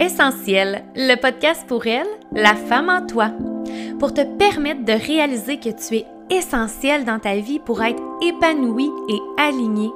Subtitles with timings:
[0.00, 3.32] Essentiel, le podcast pour elle, la femme en toi,
[3.98, 8.92] pour te permettre de réaliser que tu es essentiel dans ta vie pour être épanouie
[9.08, 9.90] et alignée,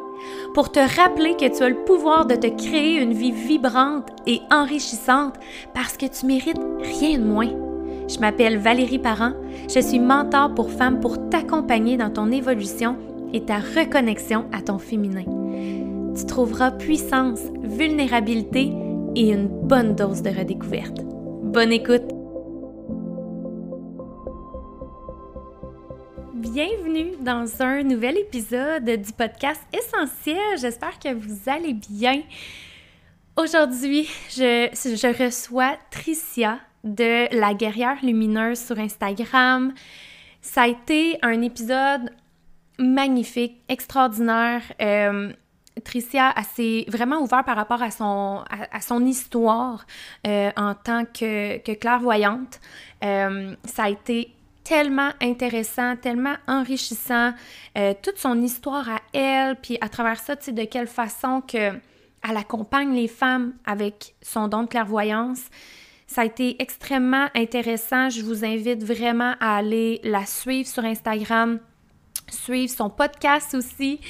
[0.54, 4.40] pour te rappeler que tu as le pouvoir de te créer une vie vibrante et
[4.50, 5.34] enrichissante
[5.72, 7.50] parce que tu mérites rien de moins.
[8.08, 9.34] Je m'appelle Valérie Parent,
[9.72, 12.96] je suis mentor pour femmes pour t'accompagner dans ton évolution
[13.32, 15.24] et ta reconnexion à ton féminin.
[16.16, 18.72] Tu trouveras puissance, vulnérabilité
[19.14, 20.98] et une bonne dose de redécouverte.
[21.02, 22.02] Bonne écoute!
[26.34, 30.58] Bienvenue dans un nouvel épisode du podcast Essentiel.
[30.60, 32.20] J'espère que vous allez bien.
[33.38, 39.72] Aujourd'hui, je, reçois Tricia de La Guerrière Lumineuse sur Instagram.
[40.42, 42.10] Ça a été un épisode
[42.78, 44.60] magnifique, extraordinaire.
[44.82, 45.32] Euh,
[45.84, 49.86] Tricia s'est vraiment ouverte par rapport à son, à, son histoire
[50.26, 52.60] euh, en tant que, que clairvoyante.
[53.04, 57.32] Euh, ça a été tellement intéressant, tellement enrichissant,
[57.76, 61.40] euh, toute son histoire à elle, puis à travers ça, tu sais, de quelle façon
[61.40, 61.72] que
[62.28, 65.40] elle accompagne les femmes avec son don de clairvoyance.
[66.06, 68.10] Ça a été extrêmement intéressant.
[68.10, 71.58] Je vous invite vraiment à aller la suivre sur Instagram
[72.32, 74.00] suivre son podcast aussi.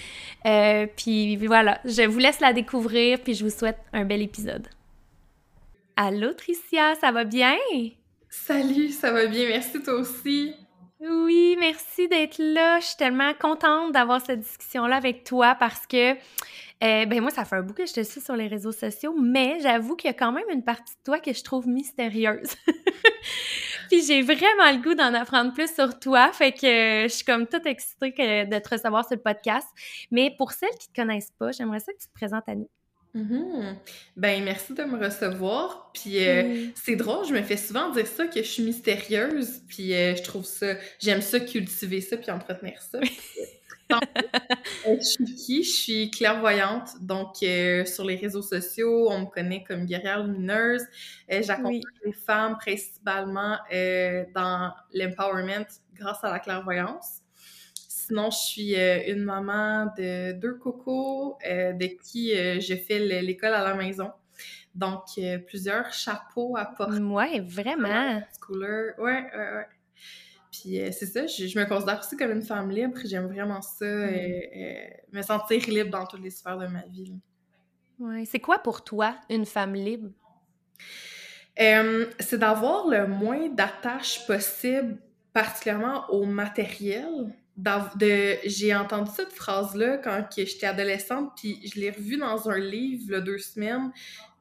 [0.47, 4.69] Euh, puis voilà, je vous laisse la découvrir, puis je vous souhaite un bel épisode.
[5.97, 7.57] Allô Tricia, ça va bien?
[8.29, 10.55] Salut, ça va bien, merci toi aussi.
[11.01, 12.79] Oui, merci d'être là.
[12.79, 16.15] Je suis tellement contente d'avoir cette discussion-là avec toi parce que
[16.83, 19.15] euh, ben moi, ça fait un bout que je te suis sur les réseaux sociaux,
[19.21, 22.55] mais j'avoue qu'il y a quand même une partie de toi que je trouve mystérieuse.
[23.91, 27.47] Puis j'ai vraiment le goût d'en apprendre plus sur toi, fait que je suis comme
[27.47, 28.11] toute excitée
[28.47, 29.69] de te recevoir sur le podcast.
[30.11, 32.71] Mais pour celles qui te connaissent pas, j'aimerais ça que tu te présentes à nous.
[33.15, 33.75] Mm-hmm.
[34.17, 35.91] Ben merci de me recevoir.
[35.93, 39.63] Puis euh, c'est drôle, je me fais souvent dire ça que je suis mystérieuse.
[39.69, 42.99] Puis euh, je trouve ça, j'aime ça cultiver ça puis entretenir ça.
[43.91, 43.99] Euh,
[44.85, 45.63] je suis qui?
[45.65, 46.91] Je suis clairvoyante.
[47.01, 50.83] Donc, euh, sur les réseaux sociaux, on me connaît comme guerrière lumineuse.
[51.31, 53.59] Euh, j'accompagne les femmes principalement
[54.35, 57.21] dans l'empowerment grâce à la clairvoyance.
[57.75, 63.75] Sinon, je suis une maman de deux cocos de qui je fais l'école à la
[63.75, 64.11] maison.
[64.75, 65.05] Donc,
[65.47, 67.01] plusieurs chapeaux à porter.
[67.01, 68.23] Ouais, vraiment.
[68.51, 69.67] Ouais, ouais, ouais.
[70.53, 72.99] Puis euh, c'est ça, je, me considère aussi comme une femme libre.
[73.05, 73.89] J'aime vraiment ça, mm.
[73.89, 77.15] euh, euh, me sentir libre dans toutes les sphères de ma vie.
[77.99, 78.25] Ouais.
[78.27, 80.11] C'est quoi pour toi une femme libre?
[81.55, 84.97] c'est d'avoir le moins d'attaches possible,
[85.35, 87.07] particulièrement au matériel.
[87.57, 93.03] De, j'ai entendu cette phrase-là quand j'étais adolescente, puis je l'ai revue dans un livre
[93.07, 93.93] il y a deux semaines,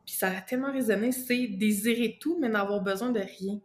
[0.05, 3.59] puis ça a tellement résonné, c'est désirer tout, mais n'avoir besoin de rien.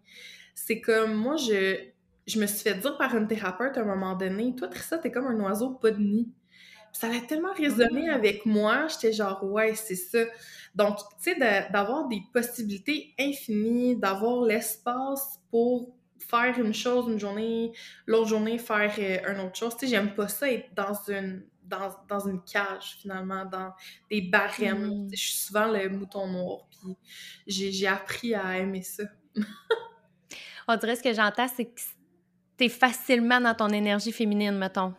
[0.56, 1.78] C'est comme, moi, je,
[2.26, 5.10] je me suis fait dire par une thérapeute à un moment donné, toi, Trissa, t'es
[5.10, 6.28] comme un oiseau pas de nid.
[6.92, 8.14] ça a tellement résonné ah.
[8.14, 10.24] avec moi, j'étais genre, ouais, c'est ça.
[10.74, 17.72] Donc, tu sais, d'avoir des possibilités infinies, d'avoir l'espace pour faire une chose une journée,
[18.06, 19.74] l'autre journée faire euh, une autre chose.
[19.76, 23.72] Tu sais, j'aime pas ça être dans une, dans, dans, une cage, finalement, dans
[24.10, 25.04] des barèmes.
[25.04, 25.08] Mm.
[25.12, 26.96] Je suis souvent le mouton noir, puis
[27.46, 29.04] j'ai appris à aimer ça.
[30.68, 31.80] On dirait ce que j'entends, c'est que
[32.56, 34.94] t'es facilement dans ton énergie féminine, mettons.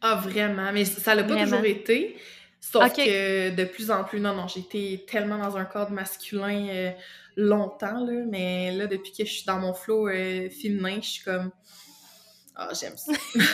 [0.00, 0.72] Ah, vraiment.
[0.72, 2.16] Mais ça l'a pas toujours été.
[2.60, 6.66] Sauf que de plus en plus, non, non, j'ai été tellement dans un cadre masculin
[6.68, 6.90] euh,
[7.36, 11.24] longtemps, là, mais là, depuis que je suis dans mon flow euh, féminin, je suis
[11.24, 11.50] comme.
[12.56, 13.12] Ah, j'aime ça.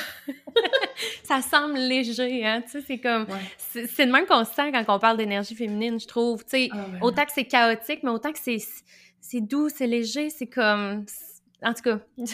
[1.25, 3.26] ça semble léger, hein, tu sais, c'est comme...
[3.59, 6.69] C'est le même qu'on se sent quand on parle d'énergie féminine, je trouve, tu sais,
[6.70, 11.04] ah, autant que c'est chaotique, mais autant que c'est doux, c'est léger, c'est comme...
[11.62, 12.24] En tout cas, je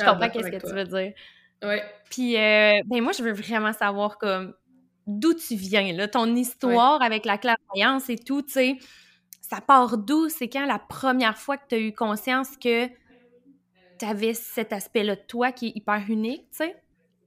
[0.00, 1.12] ah, comprends qu'est-ce que tu veux dire.
[1.62, 1.82] Ouais.
[2.10, 4.54] Puis, euh, ben moi, je veux vraiment savoir comme
[5.06, 8.78] d'où tu viens, là, ton histoire avec la clairvoyance et tout, tu sais.
[9.40, 10.28] Ça part d'où?
[10.28, 12.86] C'est quand la première fois que tu as eu conscience que
[13.98, 16.76] tu avais cet aspect-là de toi qui est hyper unique, tu sais?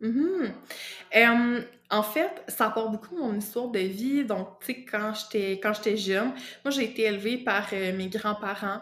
[0.01, 1.63] Mm-hmm.
[1.89, 4.25] en fait, ça part beaucoup de mon histoire de vie.
[4.25, 6.31] Donc, tu sais, quand j'étais quand j'étais jeune,
[6.63, 8.81] moi, j'ai été élevée par euh, mes grands-parents.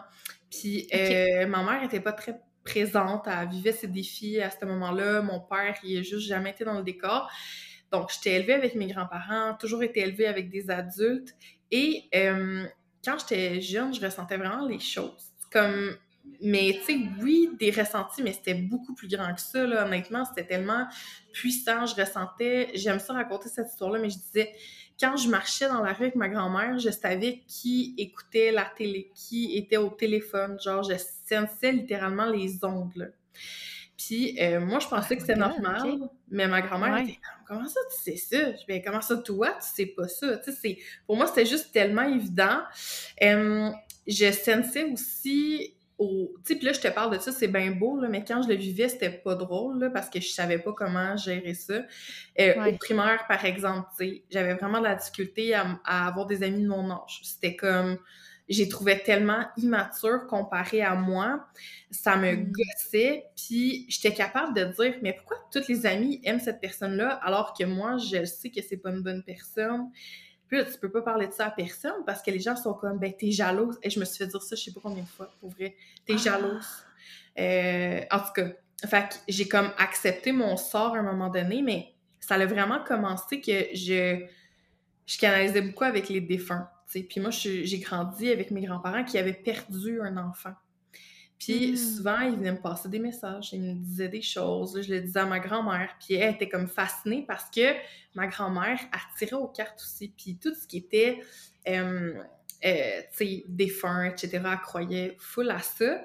[0.58, 5.22] Puis euh, ma mère était pas très présente, elle vivait ses défis à ce moment-là.
[5.22, 7.30] Mon père, il a juste jamais été dans le décor.
[7.92, 11.34] Donc, j'étais élevée avec mes grands-parents, toujours été élevée avec des adultes.
[11.70, 12.64] Et euh,
[13.04, 15.32] quand j'étais jeune, je ressentais vraiment les choses.
[15.52, 15.96] Comme
[16.40, 19.84] mais tu sais, oui, des ressentis, mais c'était beaucoup plus grand que ça, là.
[19.84, 20.86] Honnêtement, c'était tellement
[21.32, 22.70] puissant, je ressentais...
[22.74, 24.52] J'aime ça raconter cette histoire-là, mais je disais,
[25.00, 29.10] quand je marchais dans la rue avec ma grand-mère, je savais qui écoutait la télé,
[29.14, 30.58] qui était au téléphone.
[30.60, 30.94] Genre, je
[31.28, 33.12] sentais littéralement les ondes,
[33.96, 37.80] Puis euh, moi, je pensais que c'était ah, normal, mais ma grand-mère était Comment ça,
[37.90, 38.52] tu sais ça?
[38.52, 40.38] Je dis Comment ça, toi, tu sais pas ça?
[40.38, 42.60] Tu sais, pour moi, c'était juste tellement évident.
[43.20, 46.32] je sensais aussi au...
[46.38, 48.42] Tu sais, puis là, je te parle de ça, c'est bien beau, là, mais quand
[48.42, 51.82] je le vivais, c'était pas drôle, là, parce que je savais pas comment gérer ça.
[52.40, 56.42] Euh, au primaire, par exemple, tu sais, j'avais vraiment de la difficulté à, avoir des
[56.42, 57.20] amis de mon âge.
[57.22, 57.98] C'était comme...
[58.46, 61.46] J'ai trouvé tellement immature comparé à moi.
[61.90, 62.52] Ça me mm.
[62.52, 67.54] gossait, puis j'étais capable de dire, mais pourquoi toutes les amis aiment cette personne-là, alors
[67.58, 69.90] que moi, je sais que c'est pas une bonne personne?
[70.48, 72.74] Puis là, tu peux pas parler de ça à personne parce que les gens sont
[72.74, 73.78] comme, ben, t'es jalouse.
[73.82, 75.74] Et je me suis fait dire ça, je sais pas combien de fois, pour vrai.
[76.06, 76.18] T'es ah.
[76.18, 76.84] jalouse.
[77.38, 78.48] Euh, en tout cas,
[78.86, 82.82] fait que j'ai comme accepté mon sort à un moment donné, mais ça a vraiment
[82.84, 84.24] commencé que je,
[85.06, 86.68] je canalisais beaucoup avec les défunts.
[86.86, 87.02] sais.
[87.02, 90.54] Puis moi, j'ai grandi avec mes grands-parents qui avaient perdu un enfant.
[91.38, 91.76] Puis hmm.
[91.76, 95.20] souvent, il venait me passer des messages, il me disait des choses, je le disais
[95.20, 97.74] à ma grand-mère, puis elle était comme fascinée parce que
[98.14, 101.20] ma grand-mère attirait aux cartes aussi, puis tout ce qui était,
[101.68, 102.14] euh,
[102.64, 106.04] euh, tu sais, défunt, etc., elle croyait full à ça.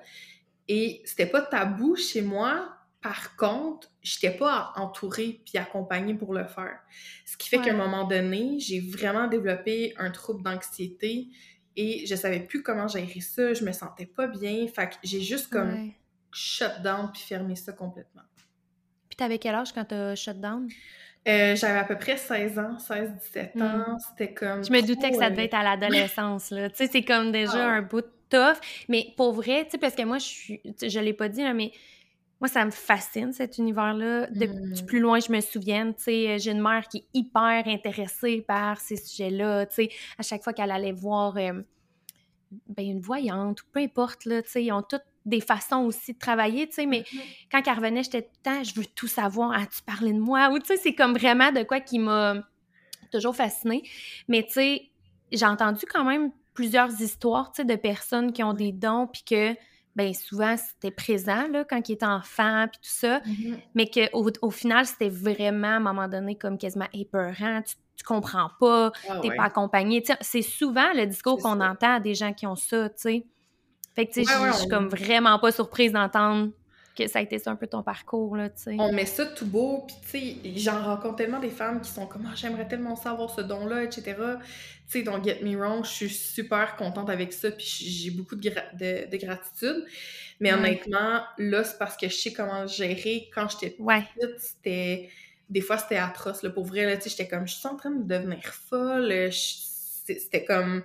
[0.67, 6.45] Et c'était pas tabou chez moi, par contre, j'étais pas entourée puis accompagnée pour le
[6.45, 6.79] faire.
[7.25, 11.29] Ce qui fait qu'à un moment donné, j'ai vraiment développé un trouble d'anxiété
[11.79, 15.21] et je savais plus comment gérer ça, je me sentais pas bien, fait que j'ai
[15.21, 15.93] juste comme
[16.29, 18.23] shut down puis fermé ça complètement.
[19.07, 20.67] Puis t'avais quel âge quand t'as shut down?
[21.25, 23.61] Euh, j'avais à peu près 16 ans, 16-17 hmm.
[23.61, 24.61] ans, c'était comme...
[24.65, 26.69] Je me doutais que ça devait être à l'adolescence, là.
[26.69, 27.75] tu sais, c'est comme déjà ah.
[27.75, 28.59] un bout de tough,
[28.89, 30.61] mais pour vrai, tu sais, parce que moi, je suis...
[30.81, 31.71] Je l'ai pas dit, là, mais
[32.39, 34.27] moi, ça me fascine, cet univers-là.
[34.27, 34.85] Du hmm.
[34.85, 38.79] plus loin je me souviens, tu sais, j'ai une mère qui est hyper intéressée par
[38.79, 41.61] ces sujets-là, tu sais, à chaque fois qu'elle allait voir euh,
[42.67, 46.13] ben, une voyante, ou peu importe, là, tu sais, ils ont toutes des façons aussi
[46.13, 47.21] de travailler, tu sais, mais mm-hmm.
[47.51, 50.49] quand elle revenait, j'étais tout le temps, je veux tout savoir, as-tu parlé de moi?
[50.49, 52.35] Ou, tu sais, c'est comme vraiment de quoi qui m'a
[53.11, 53.83] toujours fascinée.
[54.27, 54.89] Mais, tu sais,
[55.31, 59.23] j'ai entendu quand même plusieurs histoires, tu sais, de personnes qui ont des dons, puis
[59.23, 59.55] que
[59.99, 63.57] ben souvent c'était présent là, quand il était enfant puis tout ça, mm-hmm.
[63.75, 68.05] mais qu'au au final c'était vraiment à un moment donné comme quasiment épeurant, tu, tu
[68.05, 70.01] comprends pas, ah t'es pas accompagné.
[70.21, 73.25] C'est souvent le discours qu'on entend à des gens qui ont ça, tu sais.
[73.93, 76.51] Fait que tu sais, je suis comme vraiment pas surprise d'entendre
[77.05, 78.75] que ça a été ça un peu ton parcours, là, tu sais?
[78.79, 82.05] On met ça tout beau, puis tu sais, j'en rencontre tellement des femmes qui sont
[82.05, 84.03] comme ah, j'aimerais tellement savoir ce don-là, etc.
[84.05, 84.43] Tu
[84.87, 88.49] sais, donc get me wrong, je suis super contente avec ça, puis j'ai beaucoup de,
[89.09, 89.85] de, gratitude.
[90.39, 93.29] Mais honnêtement, là, c'est parce que je sais comment gérer.
[93.33, 95.09] Quand j'étais petite, c'était...
[95.49, 97.75] Des fois, c'était atroce, là, pour vrai, là, tu sais, j'étais comme, je suis en
[97.75, 100.83] train de devenir folle, c'était comme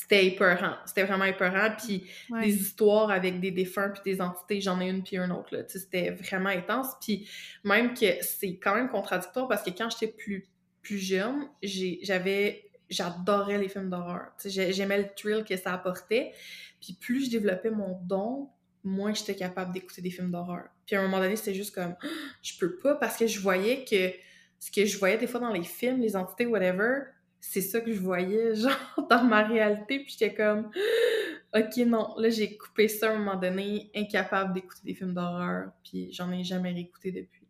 [0.00, 0.76] c'était épeurant.
[0.86, 1.68] C'était vraiment épeurant.
[1.76, 2.06] Puis
[2.40, 5.54] des histoires avec des défunts puis des entités, j'en ai une puis une autre.
[5.68, 6.94] C'était vraiment intense.
[7.02, 7.28] Puis
[7.64, 10.48] même que c'est quand même contradictoire parce que quand j'étais plus,
[10.82, 12.64] plus jeune, j'avais...
[12.88, 14.32] J'adorais les films d'horreur.
[14.44, 16.32] J'aimais le thrill que ça apportait.
[16.80, 18.48] Puis plus je développais mon don,
[18.82, 20.64] moins j'étais capable d'écouter des films d'horreur.
[20.86, 21.94] Puis à un moment donné, c'était juste comme...
[22.42, 24.10] Je peux pas parce que je voyais que...
[24.58, 27.04] Ce que je voyais des fois dans les films, les entités, whatever,
[27.40, 30.70] c'est ça que je voyais, genre, dans ma réalité, puis j'étais comme,
[31.54, 35.70] ok, non, là, j'ai coupé ça à un moment donné, incapable d'écouter des films d'horreur,
[35.82, 37.46] puis j'en ai jamais réécouté depuis.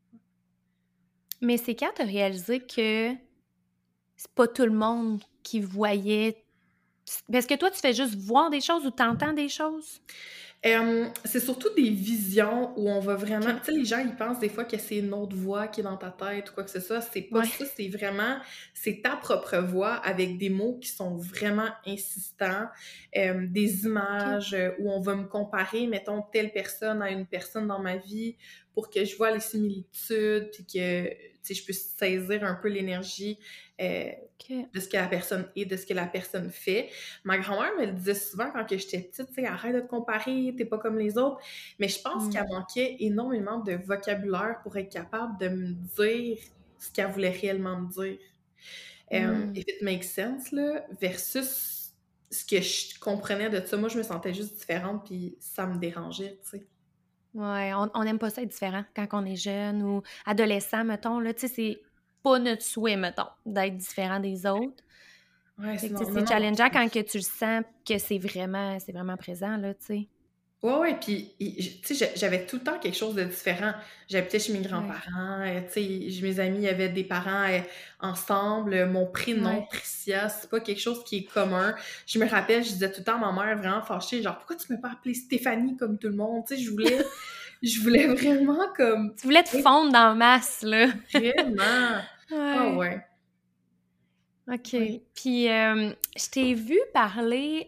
[1.42, 3.14] Mais c'est quand t'as réalisé que
[4.16, 6.44] c'est pas tout le monde qui voyait...
[7.32, 10.00] Parce que toi, tu fais juste voir des choses ou t'entends des choses?
[10.62, 13.54] C'est surtout des visions où on va vraiment.
[13.60, 15.84] Tu sais, les gens, ils pensent des fois que c'est une autre voix qui est
[15.84, 17.00] dans ta tête ou quoi que ce soit.
[17.00, 18.36] C'est pas ça, c'est vraiment.
[18.74, 22.66] C'est ta propre voix avec des mots qui sont vraiment insistants,
[23.14, 27.80] des images euh, où on va me comparer, mettons, telle personne à une personne dans
[27.80, 28.36] ma vie
[28.74, 31.10] pour que je vois les similitudes, puis que
[31.48, 33.38] je puisse saisir un peu l'énergie
[33.80, 34.10] euh,
[34.74, 36.90] de ce que la personne est, de ce que la personne fait.
[37.24, 40.78] Ma grand-mère me le disait souvent quand j'étais petite, arrête de te comparer, t'es pas
[40.78, 41.40] comme les autres.
[41.78, 42.30] Mais je pense mm.
[42.30, 46.38] qu'elle manquait énormément de vocabulaire pour être capable de me dire
[46.78, 48.18] ce qu'elle voulait réellement me dire.
[49.12, 49.56] Euh, mm.
[49.56, 51.92] if it makes sense, là, versus
[52.30, 53.76] ce que je comprenais de ça.
[53.76, 56.66] Moi, je me sentais juste différente, puis ça me dérangeait, tu sais.
[57.34, 61.32] Ouais, on n'aime pas ça être différent quand on est jeune ou adolescent, mettons, là,
[61.32, 61.78] tu sais, c'est
[62.22, 64.82] pas notre souhait, mettons, d'être différent des autres.
[65.58, 69.74] Ouais, c'est challengeant quand que tu le sens que c'est vraiment, c'est vraiment présent, là,
[69.74, 70.08] tu sais.
[70.62, 71.32] Ouais, ouais, puis,
[71.82, 73.72] tu sais, j'avais tout le temps quelque chose de différent.
[74.10, 77.60] J'habitais chez mes grands-parents, euh, tu sais, mes amis avaient des parents euh,
[77.98, 78.84] ensemble.
[78.84, 81.74] Mon prénom, Tricia, c'est pas quelque chose qui est commun.
[82.06, 84.56] Je me rappelle, je disais tout le temps à ma mère, vraiment fâchée, genre, pourquoi
[84.56, 86.44] tu m'as pas appelée Stéphanie comme tout le monde?
[86.46, 86.98] Tu sais, je voulais,
[87.62, 89.14] je voulais vraiment comme.
[89.18, 90.88] Tu voulais te fondre dans la masse, là.
[91.14, 92.02] Vraiment.
[92.32, 93.04] Ah ouais.
[94.46, 94.76] OK.
[95.16, 97.64] Puis, euh, je t'ai vu parler,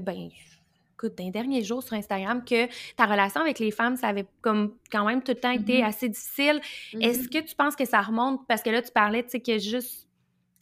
[0.00, 0.30] ben,
[1.06, 4.74] écoute, d'un dernier jour sur Instagram que ta relation avec les femmes, ça avait comme
[4.90, 5.86] quand même tout le temps été mm-hmm.
[5.86, 6.60] assez difficile.
[7.00, 7.28] Est-ce mm-hmm.
[7.28, 8.46] que tu penses que ça remonte?
[8.46, 10.08] Parce que là, tu parlais, tu sais, que juste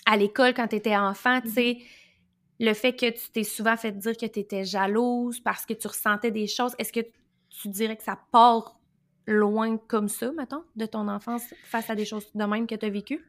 [0.07, 2.67] à l'école, quand tu étais enfant, tu sais, mm-hmm.
[2.67, 5.87] le fait que tu t'es souvent fait dire que tu étais jalouse parce que tu
[5.87, 7.01] ressentais des choses, est-ce que
[7.49, 8.79] tu dirais que ça part
[9.27, 12.87] loin comme ça, mettons, de ton enfance face à des choses de même que tu
[12.87, 13.25] as vécues?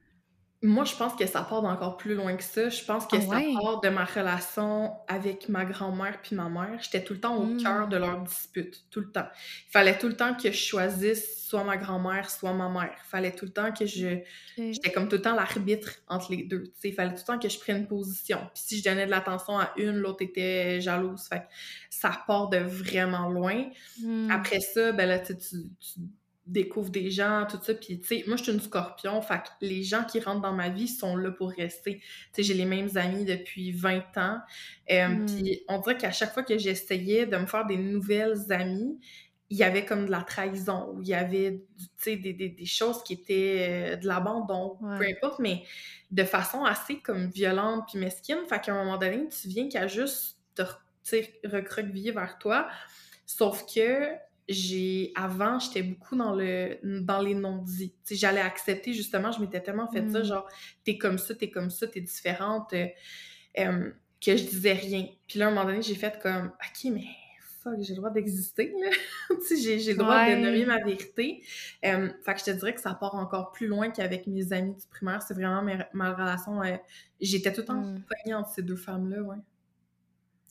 [0.62, 2.69] Moi, je pense que ça part d'encore plus loin que ça.
[2.69, 6.79] Je pense que ah ça part de ma relation avec ma grand-mère puis ma mère.
[6.81, 8.01] J'étais tout le temps au cœur de mmh.
[8.01, 9.27] leur dispute, tout le temps.
[9.67, 12.95] Il fallait tout le temps que je choisisse soit ma grand-mère, soit ma mère.
[12.97, 14.19] Il fallait tout le temps que je...
[14.57, 16.74] J'étais comme tout le temps l'arbitre entre les deux.
[16.83, 18.39] Il fallait tout le temps que je prenne position.
[18.53, 21.27] Puis si je donnais de l'attention à une, l'autre était jalouse.
[21.27, 21.43] Fait
[21.89, 23.65] ça part de vraiment loin.
[24.01, 24.31] Mmh.
[24.31, 25.35] Après ça, ben là, tu
[26.47, 27.73] découvre des gens, tout ça.
[27.73, 30.53] Puis, tu sais, moi, je suis une scorpion, fait que les gens qui rentrent dans
[30.53, 31.97] ma vie sont là pour rester.
[31.97, 34.39] Tu sais, j'ai les mêmes amis depuis 20 ans.
[34.91, 35.25] Euh, hmm.
[35.25, 38.99] Puis, on dirait qu'à chaque fois que j'essayais de me faire des nouvelles amies,
[39.49, 42.49] il y avait comme de la trahison, ou il y avait, tu sais, des, des,
[42.49, 45.63] des, choses qui étaient euh, de l'abandon, peu importe, mais
[46.11, 48.39] de façon assez comme violente puis mesquine.
[48.49, 50.63] Fait qu'à un moment donné, tu viens qu'à juste te,
[51.43, 52.67] recroqueviller vers toi.
[53.25, 54.09] Sauf que
[54.47, 57.93] j'ai avant j'étais beaucoup dans le dans les non-dits.
[58.11, 60.23] J'allais accepter justement je m'étais tellement fait ça mm.
[60.23, 60.47] genre
[60.83, 62.87] t'es comme ça t'es comme ça t'es différente euh,
[63.59, 63.91] euh,
[64.23, 65.07] que je disais rien.
[65.27, 67.05] Puis là à un moment donné j'ai fait comme ok mais
[67.63, 68.71] fuck j'ai le droit d'exister
[69.59, 71.41] j'ai le droit de nommer ma vérité.
[71.83, 74.75] Euh, fait que je te dirais que ça part encore plus loin qu'avec mes amis
[74.75, 75.23] du primaire.
[75.23, 76.61] C'est vraiment ma, relation
[77.19, 78.33] j'étais tout le temps mm.
[78.33, 79.37] entre ces deux femmes là ouais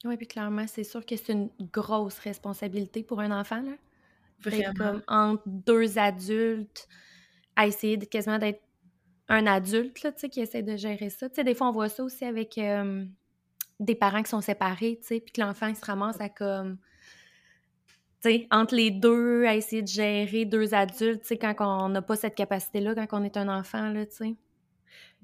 [0.04, 3.72] oui, puis clairement, c'est sûr que c'est une grosse responsabilité pour un enfant, là.
[4.40, 4.72] Vraiment.
[4.76, 6.88] Comme entre deux adultes,
[7.56, 8.60] à essayer de, quasiment d'être
[9.28, 11.28] un adulte, là, tu sais, qui essaie de gérer ça.
[11.28, 12.60] Tu sais, des fois, on voit ça aussi avec
[13.80, 16.78] des parents qui sont séparés, tu sais, puis que l'enfant, il se ramasse à comme...
[18.22, 21.88] Tu sais, entre les deux, à essayer de gérer deux adultes, tu sais, quand on
[21.88, 24.34] n'a pas cette capacité-là, quand on est un enfant, là, tu sais.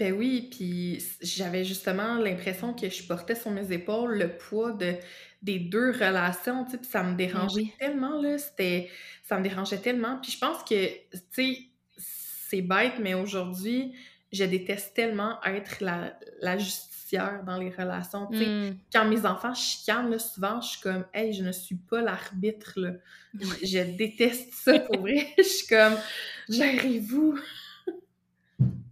[0.01, 4.95] Ben oui, puis j'avais justement l'impression que je portais sur mes épaules le poids de
[5.43, 8.91] des deux relations, tu sais, puis ça me ben dérangeait tellement, là, c'était...
[9.25, 11.59] Ça me dérangeait tellement, puis je pense que, tu sais,
[11.97, 13.93] c'est bête, mais aujourd'hui,
[14.33, 18.47] je déteste tellement être la, la justicière dans les relations, tu sais.
[18.47, 18.77] mmh.
[18.93, 22.73] Quand mes enfants chicanent, là, souvent, je suis comme «Hey, je ne suis pas l'arbitre,
[22.77, 22.93] là.
[23.63, 25.29] Je, déteste ça, pour vrai.
[25.39, 25.97] Je suis comme
[26.49, 27.39] «Gérez-vous!»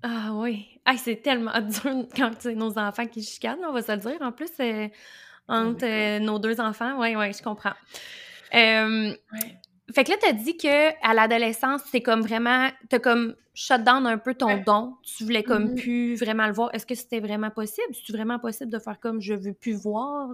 [0.02, 0.80] Ah oui.
[0.84, 4.18] Ah, c'est tellement dur quand c'est nos enfants qui chicanent, on va se le dire.
[4.20, 4.92] En plus, c'est
[5.48, 6.98] entre euh, nos deux enfants.
[7.00, 7.74] Oui, oui, je comprends.
[9.94, 14.06] Fait que là, t'as dit que à l'adolescence, c'est comme vraiment, t'as comme shut down
[14.06, 14.94] un peu ton don.
[15.02, 15.80] Tu voulais comme mm-hmm.
[15.80, 16.70] plus vraiment le voir.
[16.74, 17.88] Est-ce que c'était vraiment possible?
[17.92, 20.28] C'est vraiment possible de faire comme je veux plus voir?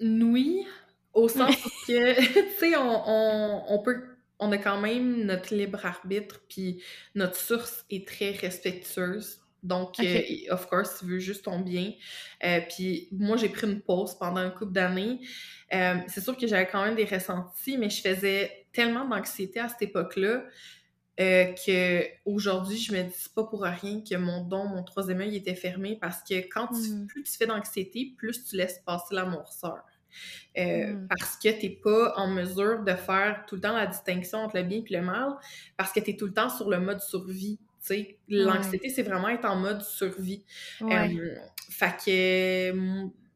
[0.00, 0.66] oui,
[1.14, 4.11] au sens que, tu sais, on, on, peut
[4.42, 6.82] on a quand même notre libre arbitre, puis
[7.14, 9.38] notre source est très respectueuse.
[9.62, 10.20] Donc, euh,
[10.50, 11.92] of course, tu veux juste ton bien.
[12.44, 15.20] Euh, puis moi, j'ai pris une pause pendant un couple d'années.
[15.72, 19.68] Euh, c'est sûr que j'avais quand même des ressentis, mais je faisais tellement d'anxiété à
[19.68, 20.44] cette époque-là
[21.18, 25.54] que aujourd'hui, je me dis pas pour rien que mon don, mon troisième œil était
[25.54, 27.06] fermé parce que quand tu, hmm.
[27.06, 29.52] plus tu fais d'anxiété, plus tu laisses passer l'amour
[30.56, 30.94] sœur.
[30.94, 31.06] Hmm.
[31.08, 34.56] Parce que tu n'es pas en mesure de faire tout le temps la distinction entre
[34.56, 35.36] le bien et le mal,
[35.76, 37.58] parce que tu es tout le temps sur le mode survie.
[38.28, 40.44] L'anxiété, c'est vraiment être en mode survie.
[40.78, 42.72] fait que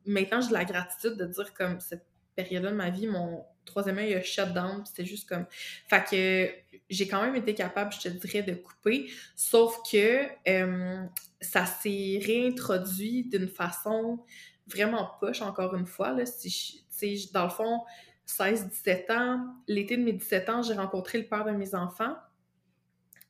[0.07, 2.07] maintenant, j'ai de la gratitude de dire comme cette
[2.37, 5.47] période-là de ma vie, mon troisième œil a shut down, c'était juste comme...
[5.89, 10.27] Fait que j'ai quand même été capable, je te dirais, de couper, sauf que
[11.41, 14.21] ça s'est réintroduit d'une façon
[14.67, 16.85] vraiment poche, encore une fois, là, si
[17.33, 17.83] dans le fond,
[18.27, 22.17] 16-17 ans, l'été de mes 17 ans, j'ai rencontré le père de mes enfants,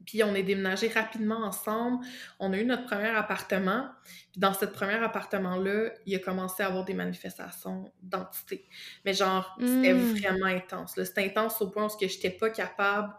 [0.06, 2.04] puis on est déménagé rapidement ensemble.
[2.38, 3.88] On a eu notre premier appartement.
[4.32, 8.66] Puis dans ce premier appartement-là, il a commencé à avoir des manifestations d'entité.
[9.04, 10.14] Mais genre, c'était hmm.
[10.14, 10.94] vraiment intense.
[10.94, 13.12] C'était intense au point où je n'étais pas capable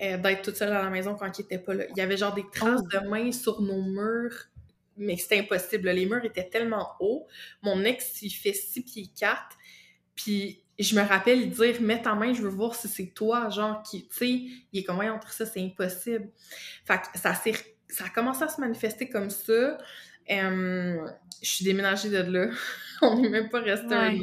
[0.00, 1.84] euh, d'être toute seule à la maison quand il était pas là.
[1.90, 2.98] Il y avait genre des traces oh.
[2.98, 4.46] de mains sur nos murs
[5.00, 5.90] mais c'était impossible.
[5.90, 7.26] Les murs étaient tellement hauts.
[7.62, 9.40] Mon ex, il fait 6 pieds 4.
[10.14, 13.82] Puis je me rappelle dire Mets ta main, je veux voir si c'est toi, genre,
[13.82, 14.28] qui, tu sais,
[14.72, 16.28] il est comme, ouais, entre ça, c'est impossible.
[16.84, 17.34] Fait que ça,
[17.88, 19.78] ça a commencé à se manifester comme ça.
[20.28, 21.08] je
[21.42, 22.50] suis déménagée de là.
[23.02, 24.22] On n'est même pas resté un an.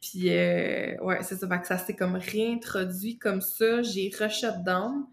[0.00, 1.48] Puis, euh, ouais, c'est ça.
[1.48, 3.82] Fait que ça s'est comme réintroduit comme ça.
[3.82, 5.06] J'ai rushut down.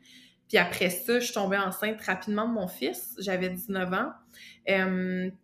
[0.48, 3.16] Puis après ça, je suis tombée enceinte rapidement de mon fils.
[3.20, 4.12] J'avais 19 ans.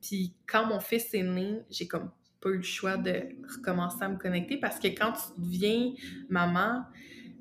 [0.01, 3.23] puis quand mon fils est né, j'ai comme pas eu le choix de
[3.55, 5.93] recommencer à me connecter parce que quand tu deviens
[6.29, 6.83] maman,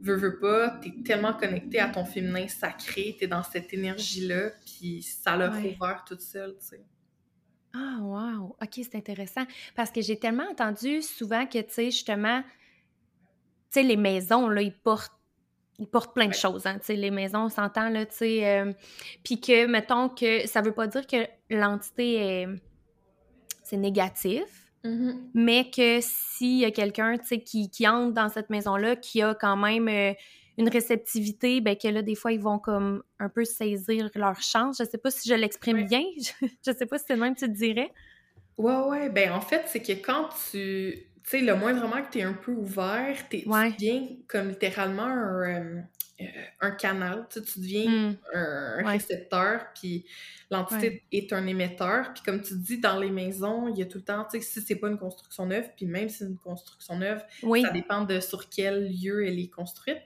[0.00, 5.02] veux, veux pas, t'es tellement connecté à ton féminin sacré, t'es dans cette énergie-là, puis
[5.02, 5.76] ça l'a ouais.
[5.78, 6.84] rouvert toute seule, tu sais.
[7.74, 8.56] Ah, wow!
[8.60, 9.46] OK, c'est intéressant.
[9.74, 12.48] Parce que j'ai tellement entendu souvent que, tu sais, justement, tu
[13.70, 15.12] sais, les maisons, là, ils portent
[15.82, 18.72] ils portent plein de choses, hein, les maisons, on s'entend, là, tu sais, euh,
[19.24, 22.48] puis que, mettons que ça veut pas dire que l'entité est...
[23.64, 25.16] c'est négatif, mm-hmm.
[25.34, 29.22] mais que s'il y a quelqu'un, tu sais, qui, qui, entre dans cette maison-là, qui
[29.22, 30.12] a quand même euh,
[30.56, 34.76] une réceptivité, ben que là, des fois, ils vont comme un peu saisir leur chance.
[34.78, 36.02] Je sais pas si je l'exprime bien.
[36.64, 37.90] Je, sais pas si c'est le même que tu te dirais.
[38.56, 39.08] Ouais, ouais.
[39.08, 41.11] Ben, en fait, c'est que quand tu.
[41.24, 43.70] Tu sais, le moindrement que tu es un peu ouvert, es, ouais.
[43.70, 45.80] tu deviens comme littéralement un, euh,
[46.20, 46.24] euh,
[46.60, 47.26] un canal.
[47.30, 48.16] Tu, tu deviens mm.
[48.34, 48.92] un, un ouais.
[48.92, 50.04] récepteur, puis
[50.50, 51.02] l'entité ouais.
[51.12, 52.12] est un émetteur.
[52.12, 54.44] Puis comme tu dis, dans les maisons, il y a tout le temps, tu sais,
[54.44, 57.62] si c'est pas une construction neuve, puis même si c'est une construction neuve, oui.
[57.62, 60.00] ça dépend de sur quel lieu elle est construite.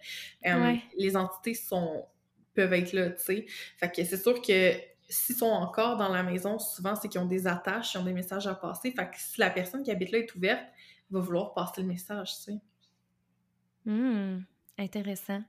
[0.47, 2.07] Euh, les entités sont
[2.55, 3.47] peuvent être là, tu sais.
[3.77, 4.73] Fait que c'est sûr que
[5.09, 8.13] s'ils sont encore dans la maison, souvent, c'est qu'ils ont des attaches, ils ont des
[8.13, 8.91] messages à passer.
[8.91, 10.65] Fait que si la personne qui habite là est ouverte,
[11.11, 12.59] va vouloir passer le message, tu sais.
[13.85, 14.39] Mmh,
[14.79, 15.43] intéressant.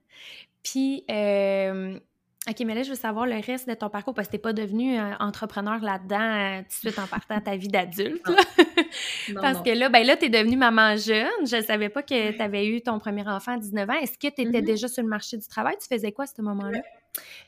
[0.62, 1.98] Puis, euh,
[2.48, 4.52] OK, mais là, je veux savoir le reste de ton parcours parce que t'es pas
[4.52, 8.22] devenu euh, entrepreneur là-dedans euh, tout de suite en partant à ta vie d'adulte.
[9.34, 9.62] parce non.
[9.64, 11.28] que là, ben là, t'es devenue maman jeune.
[11.46, 13.94] Je savais pas que tu avais eu ton premier enfant à 19 ans.
[14.00, 14.64] Est-ce que tu étais Mhm.
[14.64, 15.74] déjà sur le marché du travail?
[15.80, 16.80] Tu faisais quoi à ce moment-là?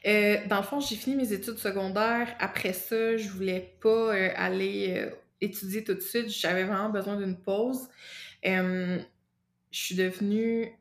[0.07, 2.35] Euh, dans le fond, j'ai fini mes études secondaires.
[2.40, 5.09] Après ça, je voulais pas euh, aller
[5.41, 6.29] étudier tout de suite.
[6.29, 7.89] J'avais vraiment besoin d'une pause.
[8.47, 8.99] Euh,
[9.71, 10.73] je suis devenue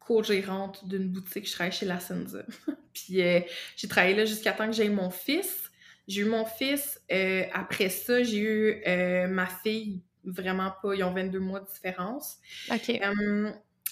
[0.00, 1.46] co-gérante d'une boutique.
[1.46, 2.42] Je travaillais chez La Senza.
[2.92, 3.40] Puis euh,
[3.76, 5.70] j'ai travaillé là jusqu'à temps que j'ai eu mon fils.
[6.06, 7.00] J'ai eu mon fils.
[7.12, 10.02] euh, après ça, j'ai eu ma fille.
[10.24, 10.94] Vraiment pas.
[10.94, 12.38] Ils ont 22 mois de différence.
[12.70, 13.00] OK.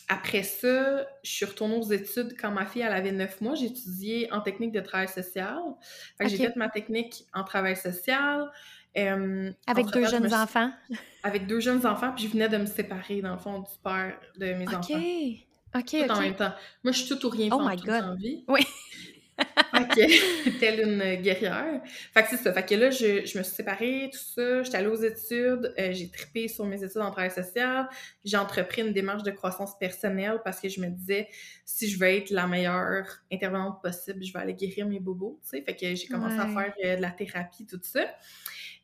[0.08, 3.54] Après ça, je suis retournée aux études quand ma fille elle avait 9 mois.
[3.56, 5.58] J'ai étudié en technique de travail social.
[6.20, 6.28] Ok.
[6.28, 8.50] J'ai fait ma technique en travail social.
[8.96, 10.70] Euh, Avec deux je jeunes suis- enfants?
[11.24, 14.14] Avec deux jeunes enfants, puis je venais de me séparer, dans le fond, du père
[14.38, 14.74] de mes OK.
[14.74, 15.00] enfants.
[15.74, 16.20] OK, Tout en OK.
[16.20, 16.52] même temps.
[16.84, 18.04] Moi, je suis tout ou rien Oh pendant my toute God.
[18.06, 18.44] ma vie.
[18.48, 18.60] Oui.
[19.96, 21.80] Que, telle une guerrière.
[22.14, 22.52] Fait que c'est ça.
[22.52, 24.62] Fait que là, je, je me suis séparée, tout ça.
[24.62, 25.74] J'étais allée aux études.
[25.78, 27.88] euh, j'ai trippé sur mes études en travail social.
[28.24, 31.28] J'ai entrepris une démarche de croissance personnelle parce que je me disais,
[31.64, 35.48] si je veux être la meilleure intervenante possible, je vais aller guérir mes bobos, tu
[35.48, 35.62] sais.
[35.62, 38.04] Fait que j'ai commencé à faire euh, de la thérapie, tout ça.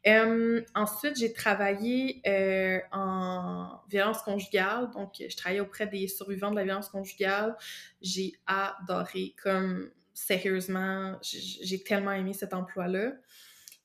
[0.06, 4.90] Euh, ensuite, j'ai travaillé euh, en violence conjugale.
[4.90, 7.56] Donc, je travaillais auprès des survivants de la violence conjugale.
[8.00, 9.90] J'ai adoré, comme
[10.26, 13.12] sérieusement, j'ai tellement aimé cet emploi-là.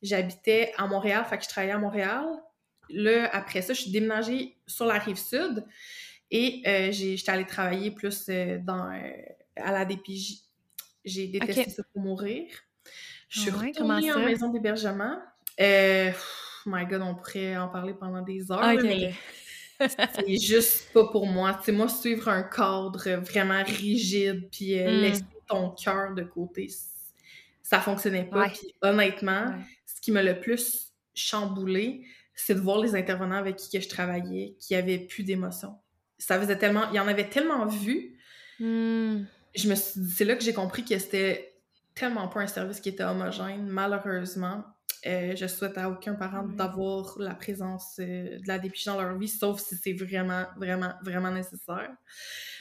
[0.01, 2.25] J'habitais à Montréal, fait que je travaillais à Montréal.
[2.89, 5.65] Là, après ça, je suis déménagée sur la rive sud
[6.31, 9.11] et euh, j'étais allée travailler plus euh, dans, euh,
[9.55, 10.41] à la DPJ.
[11.03, 12.45] J'ai détesté ça pour mourir.
[13.29, 15.19] Je suis Ah ouais, retournée en maison d'hébergement.
[15.59, 19.13] Euh, pff, my God, on pourrait en parler pendant des heures, Ah, là, OK, mais
[20.15, 21.59] c'est juste pas pour moi.
[21.63, 25.01] Sais, moi, suivre un cadre vraiment rigide, puis euh, Mm.
[25.01, 26.69] laisser ton cœur de côté,
[27.63, 28.41] ça fonctionnait pas.
[28.41, 28.49] Ouais.
[28.49, 29.63] Puis honnêtement, Ouais.
[29.85, 32.05] ce qui m'a le plus chamboulé,
[32.35, 35.75] c'est de voir les intervenants avec qui que je travaillais qui avaient plus d'émotion.
[36.19, 36.89] Ça faisait tellement...
[36.91, 38.17] Il y en avait tellement vu.
[38.59, 39.23] Hmm.
[39.55, 41.55] Je me suis C'est là que j'ai compris que c'était
[41.95, 44.63] tellement pas un service qui était homogène, malheureusement.
[45.07, 49.17] Euh, je souhaite à aucun parent d'avoir la présence euh, de la DPJ dans leur
[49.17, 51.89] vie, sauf si c'est vraiment, vraiment, vraiment nécessaire.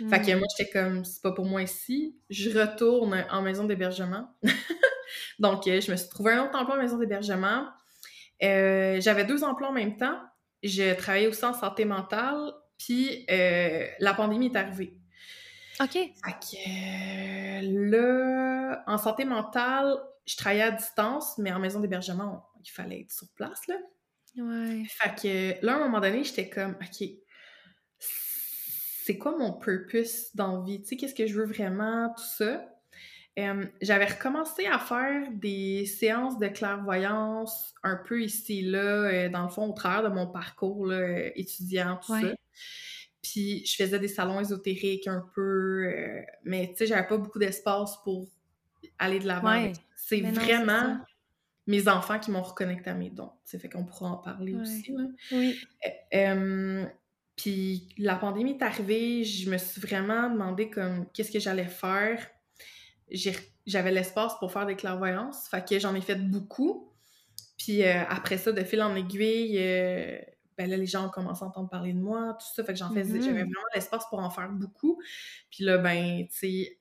[0.09, 2.17] Fait que moi, j'étais comme, c'est pas pour moi ici.
[2.31, 4.29] Je retourne en maison d'hébergement.
[5.41, 7.67] Donc, euh, je me suis trouvé un autre emploi en maison d'hébergement.
[8.45, 10.21] Euh, J'avais deux emplois en même temps.
[10.63, 12.53] Je travaillais aussi en santé mentale.
[12.79, 14.97] Puis, la pandémie est arrivée.
[15.81, 15.93] OK.
[15.93, 22.71] Fait que là, en santé mentale, je travaillais à distance, mais en maison d'hébergement, il
[22.71, 23.77] fallait être sur place, là.
[24.37, 24.85] Ouais.
[24.89, 25.15] Fait
[25.59, 27.09] que là, à un moment donné, j'étais comme, OK,
[27.99, 30.83] c'est quoi mon purpose dans vie?
[30.83, 32.69] Tu sais, qu'est-ce que je veux vraiment, tout ça?
[33.39, 39.43] Euh, j'avais recommencé à faire des séances de clairvoyance un peu ici là, euh, dans
[39.43, 42.35] le fond, au travers de mon parcours là, euh, étudiant, tout ça.
[43.23, 45.93] Puis je faisais des salons ésotériques un peu,
[46.45, 48.27] mais tu sais, j'avais pas beaucoup d'espace pour
[48.99, 49.73] aller de l'avant.
[49.95, 50.99] C'est vraiment
[51.67, 53.33] mes enfants qui m'ont reconnecté à mes dons.
[53.45, 54.93] Ça fait qu'on pourra en parler aussi.
[54.93, 55.05] Là.
[55.33, 55.59] Oui.
[57.37, 62.27] Puis la pandémie est arrivée, je me suis vraiment demandé comme qu'est-ce que j'allais faire
[63.67, 65.49] j'avais l'espace pour faire des clairvoyances.
[65.49, 66.93] Fait que j'en ai fait beaucoup.
[67.59, 70.19] Puis euh, après ça, de fil en aiguille, euh,
[70.57, 72.65] ben là, les gens ont commencé à entendre parler de moi, tout ça.
[72.65, 73.45] Fait que j'en faisais, j'avais mm-hmm.
[73.45, 75.01] vraiment l'espace pour en faire beaucoup.
[75.51, 76.79] Puis là, ben, tu sais,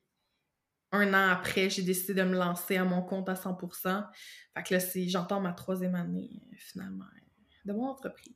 [0.95, 4.05] un an après, j'ai décidé de me lancer à mon compte à 100%.
[4.53, 7.05] Fait que là, c'est, j'entends ma troisième année, finalement,
[7.65, 8.33] de mon entreprise.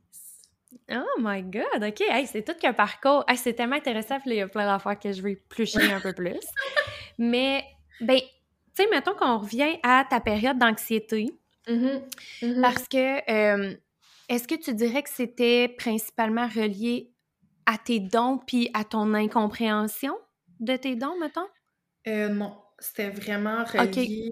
[0.90, 2.02] Oh my God, OK.
[2.26, 3.24] c'est tout qu'un parcours.
[3.36, 4.20] c'est tellement intéressant.
[4.20, 6.38] Puis il y a plein d'affaires que je veux éplucher un peu plus.
[7.18, 7.64] Mais
[8.00, 11.30] ben, tu sais, mettons qu'on revient à ta période d'anxiété.
[11.66, 12.02] Mm-hmm.
[12.42, 12.60] Mm-hmm.
[12.60, 13.74] Parce que, euh,
[14.28, 17.12] est-ce que tu dirais que c'était principalement relié
[17.66, 20.16] à tes dons puis à ton incompréhension
[20.60, 21.46] de tes dons, mettons?
[22.06, 24.30] Euh, non, c'était vraiment relié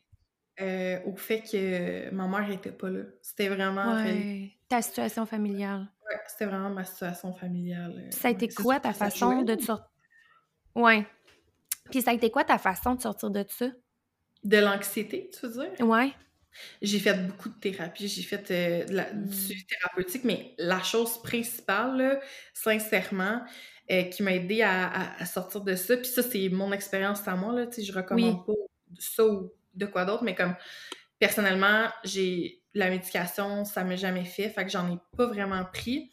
[0.60, 3.02] euh, au fait que ma mère n'était pas là.
[3.22, 4.02] C'était vraiment
[4.68, 5.88] Ta situation familiale.
[6.06, 8.08] Ouais, c'était vraiment ma situation familiale.
[8.10, 9.88] ça a été quoi ta façon de te sortir?
[10.74, 11.06] Ouais.
[11.90, 13.66] Puis ça a été quoi ta façon de sortir de ça?
[14.44, 15.86] De l'anxiété, tu veux dire?
[15.86, 16.12] Ouais.
[16.82, 19.28] J'ai fait beaucoup de thérapie, j'ai fait euh, mm.
[19.28, 22.20] du thérapeutique, mais la chose principale,
[22.54, 23.42] sincèrement,
[23.90, 27.52] euh, qui m'a aidé à, sortir de ça, puis ça, c'est mon expérience à moi,
[27.52, 28.52] là, tu sais, je recommande pas
[28.98, 30.54] ça ou de quoi d'autre, mais comme
[31.18, 36.10] personnellement, j'ai la médication, ça m'a jamais fait, fait que j'en ai pas vraiment pris.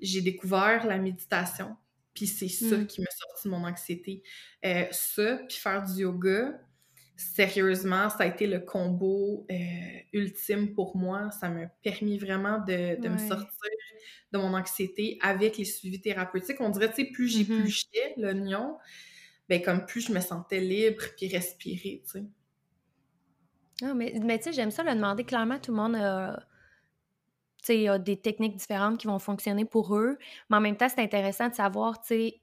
[0.00, 1.76] J'ai découvert la méditation,
[2.14, 2.86] puis c'est ça mm.
[2.86, 4.22] qui m'a sorti de mon anxiété.
[4.64, 6.58] Euh, ça, puis faire du yoga,
[7.20, 9.54] sérieusement, ça a été le combo euh,
[10.12, 11.30] ultime pour moi.
[11.30, 13.70] Ça m'a permis vraiment de, me sortir
[14.32, 16.60] de mon anxiété avec les suivis thérapeutiques.
[16.60, 18.22] On dirait, tu sais, plus j'épluchais mm-hmm.
[18.22, 18.78] l'oignon,
[19.48, 22.24] ben comme plus je me sentais libre puis respirer, tu sais.
[23.82, 25.24] Ah, mais, mais tu sais, j'aime ça le demander.
[25.24, 26.46] Clairement, tout le monde a
[27.68, 30.18] a des techniques différentes qui vont fonctionner pour eux.
[30.48, 32.40] Mais en même temps, c'est intéressant de savoir, tu sais,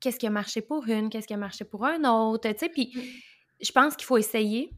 [0.00, 2.68] qu'est-ce qui a marché pour une, qu'est-ce qui a marché pour un autre, tu sais.
[2.68, 3.00] Puis mmh.
[3.62, 4.70] Je pense qu'il faut essayer,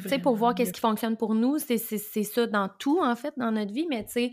[0.00, 1.58] tu sais, pour voir qu'est-ce qui fonctionne pour nous.
[1.58, 3.86] C'est ça dans tout, en fait, dans notre vie.
[3.88, 4.30] Mais tu sais,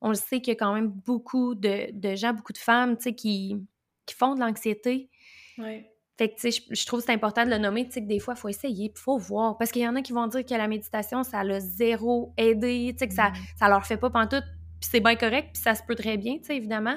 [0.00, 3.04] on le sait qu'il y a quand même beaucoup de, gens, beaucoup de femmes, tu
[3.04, 3.56] sais, qui,
[4.04, 5.10] qui font de l'anxiété.
[5.58, 5.90] Ouais.
[6.18, 8.06] Fait que, tu sais, je, trouve que c'est important de le nommer, tu sais, que
[8.06, 9.58] des fois, il faut essayer, il faut voir.
[9.58, 12.92] Parce qu'il y en a qui vont dire que la méditation, ça l'a zéro aidé,
[12.92, 13.34] tu sais, que ça, mm.
[13.58, 14.44] ça leur fait pas pantoute,
[14.80, 16.96] puis c'est bien correct, puis ça se peut très bien, tu sais, évidemment.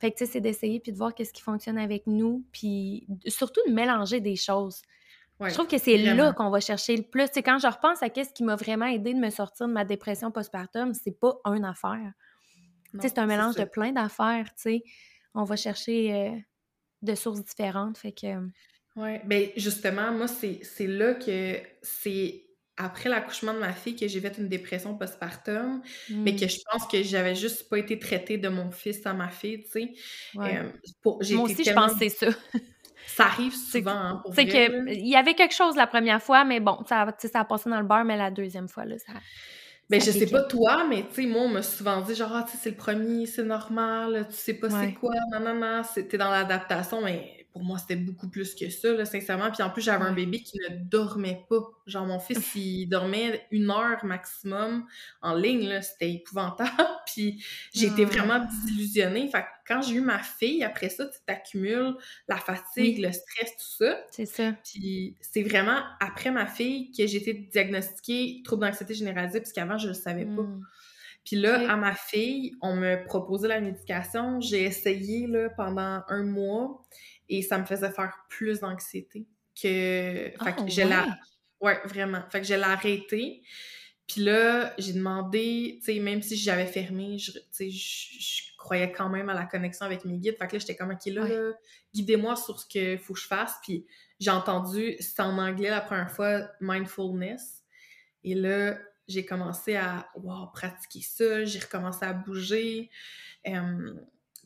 [0.00, 3.06] Fait que, tu sais, c'est d'essayer, puis de voir qu'est-ce qui fonctionne avec nous, puis
[3.26, 4.82] surtout de mélanger des choses.
[5.40, 7.28] Je trouve que c'est là qu'on va chercher le plus.
[7.36, 10.30] Quand je repense à qu'est-ce qui m'a vraiment aidé de me sortir de ma dépression
[10.30, 12.12] postpartum, c'est pas une affaire.
[13.00, 14.50] C'est un mélange de plein d'affaires.
[15.34, 16.14] On va chercher...
[16.14, 16.38] Euh,
[17.02, 17.98] de sources différentes.
[17.98, 18.26] Fait que.
[18.26, 18.46] Euh,
[18.96, 22.44] oui, bien justement, moi, c'est là que c'est
[22.76, 26.48] après l'accouchement de ma fille que j'ai fait une dépression postpartum, mais que mmh.
[26.48, 29.70] je pense que j'avais juste pas été traitée de mon fils à ma fille, tu
[29.70, 29.94] sais.
[30.34, 30.58] Ouais.
[30.58, 30.70] Euh,
[31.04, 32.26] moi aussi, je pense que c'est ça.
[33.08, 36.60] Ça arrive souvent, hein, C'est que il y avait quelque chose la première fois, mais
[36.60, 39.12] bon, ça, ça a passé dans le beurre, mais la deuxième fois, là, ça...
[39.90, 42.42] Ben, je sais pas toi, mais tu sais, moi, on m'a souvent dit genre, ah,
[42.44, 45.82] tu sais, c'est le premier, c'est normal, tu sais pas c'est quoi, non, non, non,
[45.82, 49.50] c'était dans l'adaptation, mais pour moi, c'était beaucoup plus que ça, là, sincèrement.
[49.50, 51.60] Puis en plus, j'avais un bébé qui ne dormait pas.
[51.86, 54.86] Genre, mon fils, il dormait une heure maximum
[55.22, 55.82] en ligne, là.
[55.82, 56.70] C'était épouvantable.
[57.06, 58.08] Puis j'ai été ah.
[58.08, 59.28] vraiment désillusionnée.
[59.28, 61.96] Fait que quand j'ai eu ma fille, après ça, tu t'accumules
[62.28, 63.98] la fatigue, le stress, tout ça.
[64.10, 64.52] C'est ça.
[64.64, 69.88] Puis c'est vraiment après ma fille que j'ai été diagnostiquée trouble d'anxiété généralisée, puisqu'avant, je
[69.88, 70.46] le savais pas.
[71.28, 74.40] Puis là, à ma fille, on me proposait la médication.
[74.40, 76.82] J'ai essayé là, pendant un mois
[77.28, 80.32] et ça me faisait faire plus d'anxiété que.
[80.42, 81.06] Fait que la.
[81.60, 82.22] Ouais, vraiment.
[82.30, 83.42] Fait que je l'ai arrêté.
[84.06, 89.28] Puis là, j'ai demandé, tu sais, même si j'avais fermé, je, je, croyais quand même
[89.28, 90.38] à la connexion avec mes guides.
[90.38, 91.52] Fait que là, j'étais comme, OK, là,
[91.94, 93.56] guidez-moi sur ce qu'il faut que je fasse.
[93.62, 93.84] Puis
[94.18, 97.64] j'ai entendu, c'est en anglais la première fois, mindfulness.
[98.24, 102.90] Et là, j'ai commencé à wow, pratiquer ça, j'ai recommencé à bouger.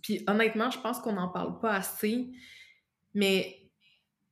[0.03, 2.31] puis honnêtement, je pense qu'on n'en parle pas assez.
[3.14, 3.70] Mais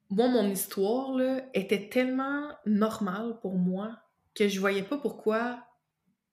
[0.08, 3.98] moi, mon histoire là, était tellement normale pour moi
[4.34, 5.66] que je voyais pas pourquoi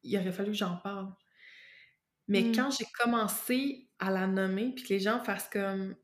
[0.03, 1.11] il aurait fallu que j'en parle.
[2.27, 2.55] Mais mmh.
[2.55, 5.95] quand j'ai commencé à la nommer, puis que les gens fassent comme...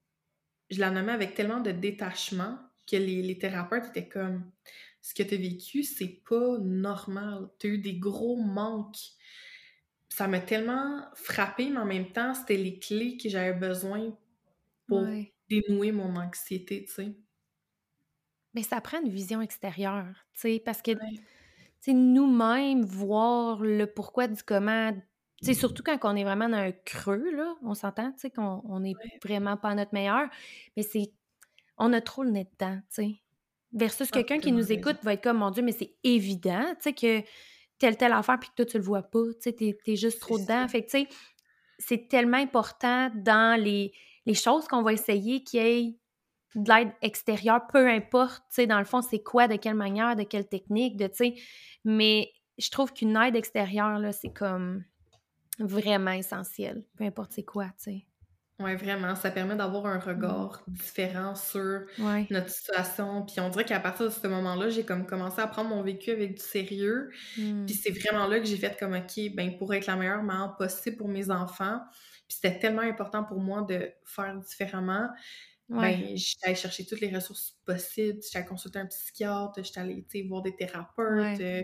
[0.70, 2.58] Je la nommais avec tellement de détachement,
[2.90, 4.52] que les, thérapeutes étaient comme
[5.04, 7.50] ce que tu as vécu, c'est pas normal.
[7.60, 9.12] Tu as eu des gros manques.
[10.10, 14.18] Ça m'a tellement frappé, mais en même temps, c'était les clés que j'avais besoin
[14.88, 15.10] pour
[15.50, 17.18] dénouer mon anxiété, tu sais.
[18.54, 20.92] Mais ça prend une vision extérieure, tu sais, parce que
[21.88, 24.94] nous-mêmes, voir le pourquoi du comment,
[25.42, 28.80] c'est surtout quand on est vraiment dans un creux, là, on s'entend, tu sais, qu'on
[28.82, 30.30] n'est vraiment pas notre meilleur,
[30.78, 31.14] mais c'est,
[31.78, 33.23] on a trop le nez dedans, tu sais.
[33.74, 36.94] Versus quelqu'un qui nous écoute va être comme, mon Dieu, mais c'est évident, tu sais,
[36.94, 37.28] que
[37.80, 40.20] telle, telle affaire, puis que toi, tu le vois pas, tu sais, t'es, es juste
[40.20, 40.68] trop dedans.
[40.68, 41.08] Fait que, tu sais,
[41.80, 43.92] c'est tellement important dans les,
[44.26, 45.98] les choses qu'on va essayer qu'il y ait
[46.56, 50.16] de l'aide extérieure, peu importe, tu sais, dans le fond, c'est quoi, de quelle manière,
[50.16, 51.36] de quelle technique, de, tu sais,
[51.84, 54.84] mais je trouve qu'une aide extérieure, là, c'est comme
[55.60, 58.06] vraiment essentiel, peu importe c'est quoi, tu sais.
[58.60, 59.16] Oui, vraiment.
[59.16, 63.26] Ça permet d'avoir un regard différent sur notre situation.
[63.26, 66.12] Puis on dirait qu'à partir de ce moment-là, j'ai comme commencé à prendre mon vécu
[66.12, 67.10] avec du sérieux.
[67.38, 67.66] Mmh.
[67.66, 70.50] Puis c'est vraiment là que j'ai fait comme, OK, ben pour être la meilleure maman
[70.58, 71.82] possible pour mes enfants.
[72.28, 75.10] Puis c'était tellement important pour moi de faire différemment.
[75.70, 78.20] Ben, j'étais allée chercher toutes les ressources possibles.
[78.22, 81.40] J'étais allée consulter un psychiatre, j'étais allée voir des thérapeutes.
[81.40, 81.64] Euh,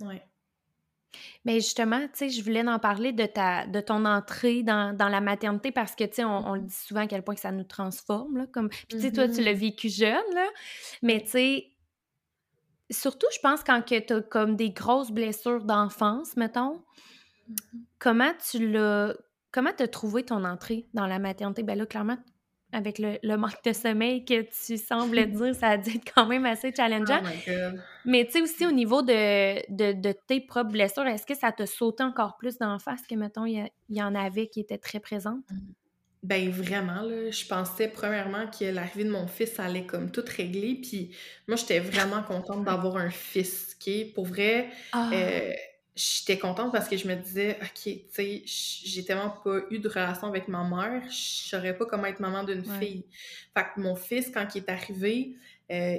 [0.00, 0.22] ouais.
[1.44, 5.20] Mais justement, tu sais, je voulais en parler de, ta, de ton entrée dans, la
[5.20, 7.52] maternité parce que, tu sais, on, le mmh dit souvent à quel point que ça
[7.52, 8.68] nous transforme, là, comme...
[8.68, 10.46] Puis, tu sais, toi, tu l'as mmh vécu jeune, là,
[11.02, 11.72] mais, tu sais,
[12.90, 16.82] surtout, je pense, quand tu as comme des grosses blessures d'enfance, mettons,
[17.48, 17.54] mmh
[17.98, 19.14] comment tu l'as...
[19.52, 21.62] Comment tu as trouvé ton entrée dans la maternité?
[21.62, 22.18] Ben là, clairement,
[22.72, 26.44] avec le, manque de sommeil que tu sembles dire, ça a dû être quand même
[26.46, 27.20] assez challengeant.
[27.22, 31.52] Oh Mais tu sais, aussi au niveau de, de, tes propres blessures, est-ce que ça
[31.52, 35.00] te sauté encore plus d'en face que, mettons, il y, en avait qui étaient très
[35.00, 35.44] présentes?
[36.22, 40.74] Ben vraiment, là, je pensais premièrement que l'arrivée de mon fils allait comme tout régler,
[40.74, 41.14] puis
[41.46, 44.12] moi, j'étais vraiment contente d'avoir un fils, OK?
[44.12, 45.08] Pour vrai, ah!
[45.12, 45.52] euh,
[45.96, 49.88] j'étais contente parce que je me disais, OK, tu sais, j'ai tellement pas eu de
[49.88, 53.06] relation avec ma mère, je saurais pas comment être maman d'une fille.
[53.56, 55.36] Fait que mon fils, quand il est arrivé,
[55.72, 55.96] euh,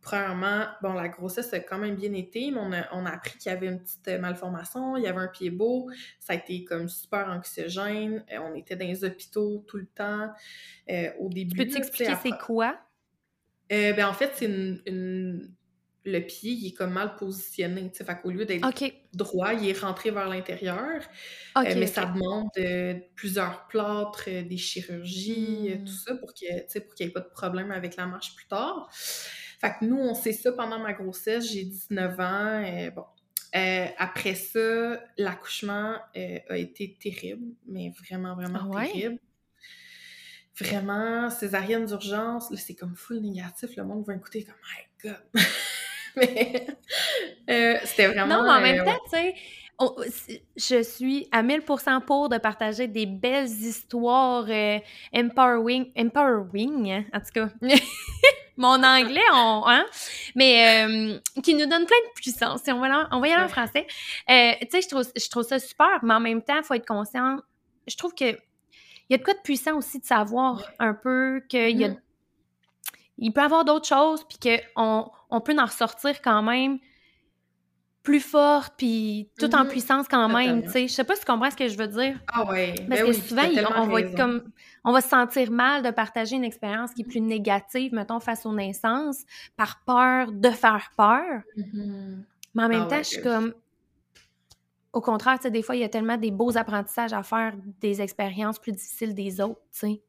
[0.00, 3.36] premièrement, bon, la grossesse a quand même bien été, mais on a, on a appris
[3.36, 6.62] qu'il y avait une petite malformation, il y avait un pied beau, ça a été
[6.62, 10.30] comme super anxiogène, euh, on était dans les hôpitaux tout le temps
[10.88, 11.56] euh, au début.
[11.56, 12.78] Peux-tu expliquer c'est quoi?
[13.68, 15.50] ben en fait, c'est une
[16.04, 17.90] le pied, il est comme mal positionné.
[17.94, 18.68] Fait qu'au lieu d'être
[19.12, 21.00] droit, il est rentré vers l'intérieur.
[21.56, 25.96] Euh, mais ça demande euh, plusieurs plâtres, euh, des chirurgies, tout hmm.
[26.06, 28.88] ça pour qu'il n'y ait pas de problème avec la marche plus tard.
[28.92, 31.52] Fait que nous, on sait ça pendant ma grossesse.
[31.52, 32.90] J'ai 19 ans.
[32.96, 33.04] bon.
[33.98, 39.18] après ça, l'accouchement a été terrible, mais vraiment, vraiment ah terrible
[40.60, 44.54] vraiment, césarienne d'urgence, c'est comme full négatif, le monde va écouter comme
[45.02, 45.42] «My God!»
[46.16, 46.66] mais
[47.50, 48.26] euh, c'était vraiment.
[48.26, 52.86] Non, mais en même euh, temps, tu sais, je suis à 1000% pour de partager
[52.86, 54.78] des belles histoires euh,
[55.14, 57.48] empowering, empowering, hein, en tout cas.
[58.58, 59.86] Mon anglais, on, hein?
[60.34, 60.86] mais
[61.42, 62.60] qui nous donne plein de puissance.
[62.68, 63.86] On va, on va y aller en français.
[63.88, 66.86] tu sais, je trouve, je trouve ça super, mais en même temps, il faut être
[66.86, 67.38] conscient.
[67.88, 71.42] Je trouve que il y a de quoi de puissant aussi de savoir un peu
[71.48, 71.98] qu'il y a mm-hmm
[73.18, 74.38] il peut y avoir d'autres choses, puis
[74.74, 76.78] qu'on on peut en ressortir quand même
[78.02, 79.68] plus forte, puis tout en mm-hmm.
[79.68, 80.88] puissance quand même, tu sais.
[80.88, 82.18] Je sais pas si tu comprends ce que je veux dire.
[82.32, 82.74] Ah ouais.
[82.88, 83.42] Parce ben que souvent,
[83.76, 84.50] on, va être comme...
[84.84, 88.44] On va se sentir mal de partager une expérience qui est plus négative, mettons, face
[88.44, 89.22] aux naissances,
[89.56, 91.42] par peur de faire peur.
[91.56, 92.24] Mm-hmm.
[92.54, 93.54] Mais en même ah temps, je suis comme...
[94.92, 97.54] Au contraire, tu sais, des fois, il y a tellement des beaux apprentissages à faire
[97.80, 100.02] des expériences plus difficiles des autres, tu sais.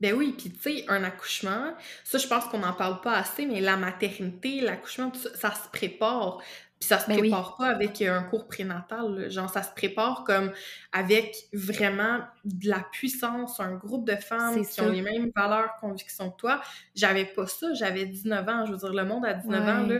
[0.00, 3.44] Ben oui, puis tu sais, un accouchement, ça je pense qu'on n'en parle pas assez,
[3.44, 6.38] mais la maternité, l'accouchement, ça, se prépare.
[6.78, 10.50] Puis ça se ben prépare pas avec un cours prénatal, genre ça se prépare comme
[10.92, 16.30] avec vraiment de la puissance, un groupe de femmes qui ont les mêmes valeurs, convictions
[16.30, 16.62] que toi.
[16.94, 19.98] J'avais pas ça, j'avais 19 ans, je veux dire, le monde à 19 ans, là,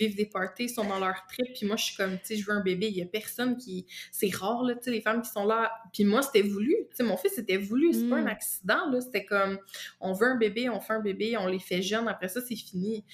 [0.00, 2.46] vivent des parties, sont dans leur trip, puis moi je suis comme, tu sais, je
[2.46, 3.86] veux un bébé, il y a personne qui...
[4.12, 6.96] C'est rare, là, tu sais, les femmes qui sont là, puis moi c'était voulu, tu
[6.96, 8.28] sais, mon fils c'était voulu, c'est pas un mm.
[8.28, 9.58] accident, là, c'était comme,
[10.00, 12.56] on veut un bébé, on fait un bébé, on les fait jeunes, après ça c'est
[12.56, 13.04] fini.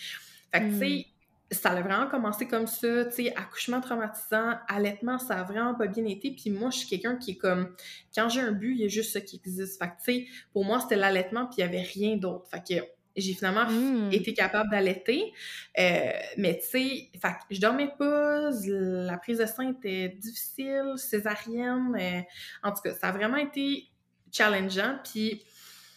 [0.52, 1.16] Fait que, tu sais, mm
[1.52, 5.86] ça a vraiment commencé comme ça, tu sais, accouchement traumatisant, allaitement, ça a vraiment pas
[5.86, 6.32] bien été.
[6.32, 7.74] Puis moi, je suis quelqu'un qui est comme,
[8.14, 9.80] quand j'ai un but, il y a juste ça qui existe.
[9.80, 12.48] Fait que, tu sais, pour moi, c'était l'allaitement, puis il y avait rien d'autre.
[12.50, 12.84] Fait que
[13.16, 14.12] j'ai finalement mmh.
[14.12, 15.32] été capable d'allaiter.
[15.78, 17.10] Euh, mais tu sais,
[17.50, 21.96] je dormais pas, la prise de sein était difficile, césarienne.
[21.98, 22.20] Euh,
[22.62, 23.88] en tout cas, ça a vraiment été
[24.32, 24.98] challengeant.
[25.10, 25.42] Puis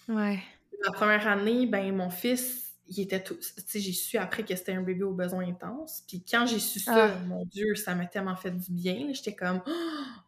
[0.07, 0.39] ouais.
[0.83, 3.35] la première année, ben mon fils il était tout.
[3.35, 6.03] Tu sais, j'ai su après que c'était un bébé aux besoins intenses.
[6.07, 7.19] Puis quand j'ai su ça, Ah.
[7.27, 9.09] mon Dieu, ça m'a tellement fait du bien.
[9.13, 9.71] J'étais comme, Oh,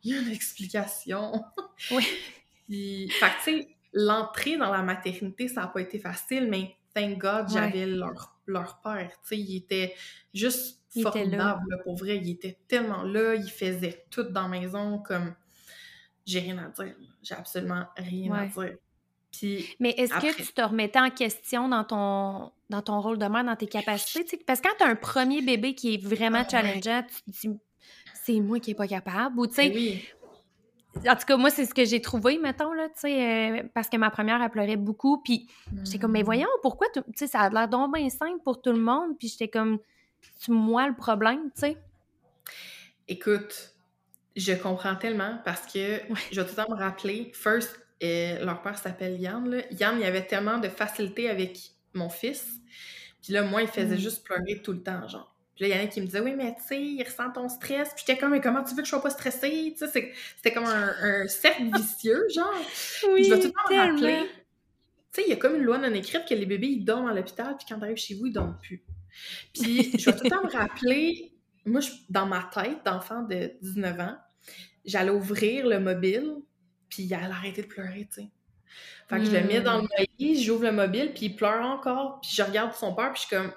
[0.04, 1.44] il y a une explication.
[1.92, 2.06] Oui.
[2.68, 7.18] Puis, fait tu sais, l'entrée dans la maternité, ça n'a pas été facile, mais thank
[7.18, 7.54] God, Ouais.
[7.54, 9.12] j'avais leur, leur père.
[9.24, 9.96] Tu sais, il était
[10.34, 11.38] juste Il était là.
[11.60, 12.18] formidable, pour vrai.
[12.18, 15.36] Il était tellement là, il faisait tout dans la maison, comme,
[16.26, 16.96] j'ai rien à dire.
[17.24, 18.76] J'ai absolument rien à dire.
[19.32, 20.34] Puis, Mais est-ce Après.
[20.34, 23.68] que tu te remettais en question dans ton, dans ton rôle de mère, dans tes
[23.68, 24.26] capacités?
[24.26, 24.44] tu sais?
[24.46, 26.50] Parce que quand tu as un premier bébé qui est vraiment Ah ouais.
[26.82, 27.58] challengeant, tu te dis
[28.14, 29.40] c'est moi qui n'est pas capable.
[29.40, 30.04] Ou tu sais, ben oui,
[30.98, 33.90] en tout cas, moi, c'est ce que j'ai trouvé, mettons, là, tu sais, euh, parce
[33.90, 35.22] que ma première, elle pleurait beaucoup.
[35.24, 35.48] Puis
[35.84, 36.26] j'étais comme, mais Mm.
[36.26, 39.18] voyons, pourquoi, tu sais, ça a l'air donc bien simple pour tout le monde.
[39.18, 39.80] Puis j'étais comme,
[40.38, 41.78] c'est moi le problème, tu sais?
[43.08, 43.74] Écoute,
[44.36, 46.00] je comprends tellement parce que
[46.32, 47.32] je vais tout le temps me rappeler.
[47.34, 49.50] First, euh, leur père s'appelle Yann.
[49.50, 49.64] Là.
[49.72, 51.60] Yann, il avait tellement de facilité avec
[51.94, 52.48] mon fils.
[53.22, 54.00] Puis là, moi, il faisait Mm.
[54.00, 55.31] juste pleurer tout le temps, genre.
[55.56, 57.32] Puis là, il y en a qui me disaient, oui, mais tu sais, il ressent
[57.32, 57.90] ton stress.
[57.94, 59.76] Puis j'étais comme, mais comment tu veux que je sois pas stressée?
[59.78, 62.54] Tu sais, c'était comme un, un cercle vicieux, genre.
[63.16, 64.30] Puis je vais tout le temps me rappeler.
[65.14, 67.08] Tu sais, il y a comme une loi non écrite que les bébés, ils dorment
[67.10, 68.82] à l'hôpital, puis quand t'arrives chez vous, ils dorment plus.
[69.54, 71.34] Puis je vais tout le temps me rappeler,
[71.66, 74.18] moi, je- dans ma tête d'enfant de 19 ans,
[74.86, 76.36] j'allais ouvrir le mobile,
[76.90, 78.30] puis il allait arrêter de pleurer, tu sais.
[79.10, 79.64] Fait que je le mets Hmm.
[79.64, 83.12] dans le noyer, j'ouvre le mobile, puis il pleure encore, puis je regarde son père,
[83.12, 83.52] puis je suis comme,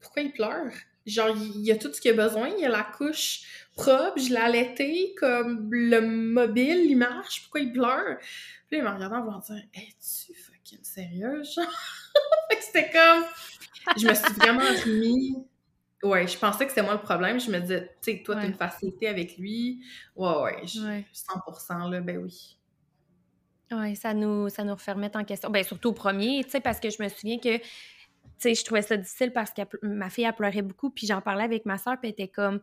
[0.00, 0.72] pourquoi il pleure?
[1.06, 3.42] Genre, il il a tout ce qu'il a besoin, il a la couche
[3.76, 8.18] propre, je l'ai allaité, comme le mobile, il marche, pourquoi il pleure?
[8.68, 11.64] Puis là, il m'a regardé en voulant dire, es-tu fucking sérieuse, genre?
[12.50, 13.24] fait que c'était comme,
[13.98, 15.36] je me suis vraiment remis.
[16.02, 17.40] Ouais, je pensais que c'était moi le problème.
[17.40, 18.48] Je me disais, tu sais, toi, t'as Ouais.
[18.48, 19.82] une facilité avec lui.
[20.16, 21.04] Ouais, ouais, je- Ouais.
[21.12, 22.58] 100%, là, ben oui.
[23.72, 25.50] Oui, ça nous, ça nous remet en question.
[25.50, 27.64] Ben, surtout au premier, tu sais, parce que je me souviens que, tu
[28.38, 31.44] sais, je trouvais ça difficile parce que ma fille, elle pleurait beaucoup, puis j'en parlais
[31.44, 32.60] avec ma soeur, puis elle était comme,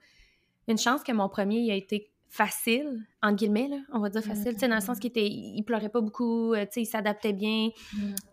[0.68, 4.24] une chance que mon premier, il a été facile, en guillemets, là, on va dire
[4.24, 6.82] facile, tu sais, dans le sens qu'il était, il pleurait pas beaucoup, euh, tu sais,
[6.84, 7.70] il s'adaptait bien,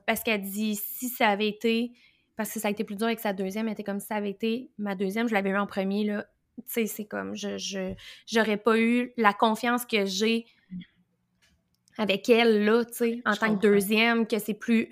[0.07, 1.93] parce qu'elle dit, si ça avait été,
[2.37, 4.17] parce que ça a été plus dur avec sa deuxième, elle était comme, si ça
[4.17, 6.27] avait été ma deuxième, je l'avais eu en premier, là,
[6.59, 7.95] tu sais, c'est comme, je,
[8.27, 10.47] j'aurais pas eu la confiance que j'ai
[11.97, 14.89] avec elle, là, tu sais, en Je tant que deuxième, que c'est plus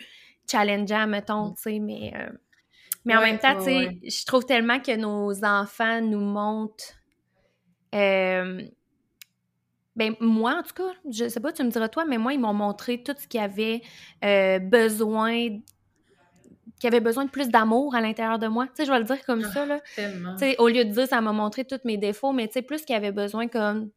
[0.51, 2.13] challengeant, mettons, tu sais, mais...
[2.17, 2.31] euh,
[3.05, 6.95] mais en même temps, tu sais, je trouve tellement que nos enfants nous montrent...
[7.95, 8.63] euh,
[9.95, 12.41] ben, moi, en tout cas, je sais pas, tu me diras toi, mais moi, ils
[12.41, 13.81] m'ont montré tout ce qu'il y avait
[14.25, 15.49] euh, besoin...
[16.81, 18.67] qui avait besoin de plus d'amour à l'intérieur de moi.
[18.67, 19.53] Tu sais, je vais le dire comme Ah.
[19.53, 19.81] ça, là.
[19.95, 20.33] Tellement.
[20.35, 22.63] Tu sais, au lieu de dire ça m'a montré tous mes défauts, mais tu sais,
[22.63, 23.91] plus qu'il y avait besoin comme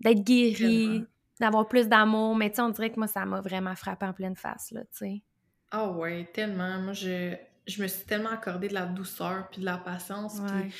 [0.00, 1.04] d'être guéri,
[1.40, 2.36] d'avoir plus d'amour.
[2.36, 4.82] Mais tu sais, on dirait que moi, ça m'a vraiment frappé en pleine face, là,
[4.82, 5.22] tu sais.
[5.70, 6.78] Ah ouais, tellement.
[6.80, 7.34] Moi, je,
[7.66, 10.40] je me suis tellement accordé de la douceur puis de la patience.
[10.62, 10.74] Puis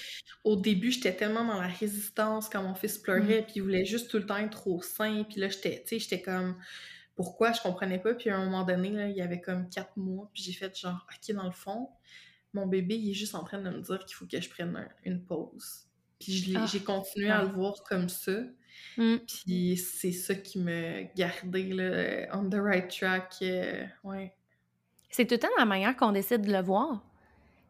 [0.45, 3.03] au début, j'étais tellement dans la résistance quand mon fils Mm.
[3.03, 5.25] pleurait, puis il voulait juste tout le temps être au sein.
[5.25, 6.57] Puis là, j'étais, tu sais, j'étais comme,
[7.15, 7.53] pourquoi?
[7.53, 8.15] Je comprenais pas.
[8.15, 10.77] Puis à un moment donné, là, il y avait comme quatre mois, puis j'ai fait
[10.77, 11.89] genre, OK, dans le fond,
[12.53, 14.75] mon bébé, il est juste en train de me dire qu'il faut que je prenne
[14.77, 15.87] un- une pause.
[16.19, 18.33] Puis Ah, j'ai continué à le voir comme ça.
[18.97, 19.17] Mm.
[19.27, 23.35] Puis c'est ça qui me gardait, là, on the right track.
[23.43, 24.35] euh, ouais.
[25.11, 27.03] C'est tout le temps la manière qu'on décide de le voir.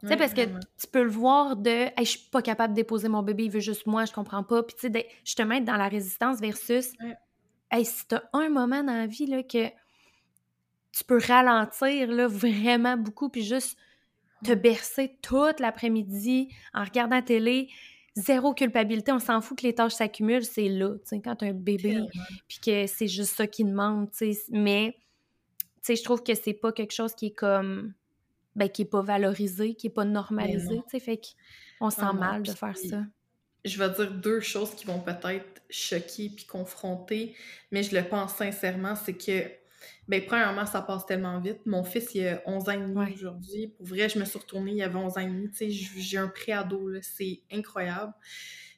[0.01, 0.41] Tu sais, parce que
[0.79, 3.51] tu peux le voir de hey, je suis pas capable de déposer mon bébé, il
[3.51, 4.63] veut juste moi, je comprends pas.
[4.63, 6.93] Puis tu sais, de- justement, être dans la résistance versus
[7.71, 9.69] hey, si t'as un moment dans la vie là, que
[10.93, 13.79] tu peux ralentir là, vraiment beaucoup, puis juste
[14.45, 17.69] te bercer toute l'après-midi en regardant la télé,
[18.17, 21.47] zéro culpabilité, on s'en fout que les tâches s'accumulent, c'est là, tu sais, quand t'as
[21.47, 21.99] un bébé,
[22.49, 24.43] puis que c'est juste ça qui demande, tu sais.
[24.51, 24.99] Mais, tu
[25.83, 27.95] sais, je trouve que c'est pas quelque chose qui est comme,
[28.57, 30.83] ben, qui est pas valorisé, qui est pas normalisé, non.
[30.83, 31.21] tu sais, fait
[31.79, 33.05] qu'on sent Ah non, mal de faire ça.
[33.65, 37.37] je vais dire deux choses qui vont peut-être choquer puis confronter,
[37.71, 39.51] mais je le pense sincèrement, c'est que,
[40.09, 41.61] ben, premièrement, ça passe tellement vite.
[41.67, 43.13] Mon fils, il a 11 ans et demi Ouais.
[43.15, 43.69] aujourd'hui.
[43.69, 45.51] Pour vrai, je me suis retournée, il avait 11 ans et demi.
[45.51, 48.13] Tu sais, j'ai un préado, là, c'est incroyable.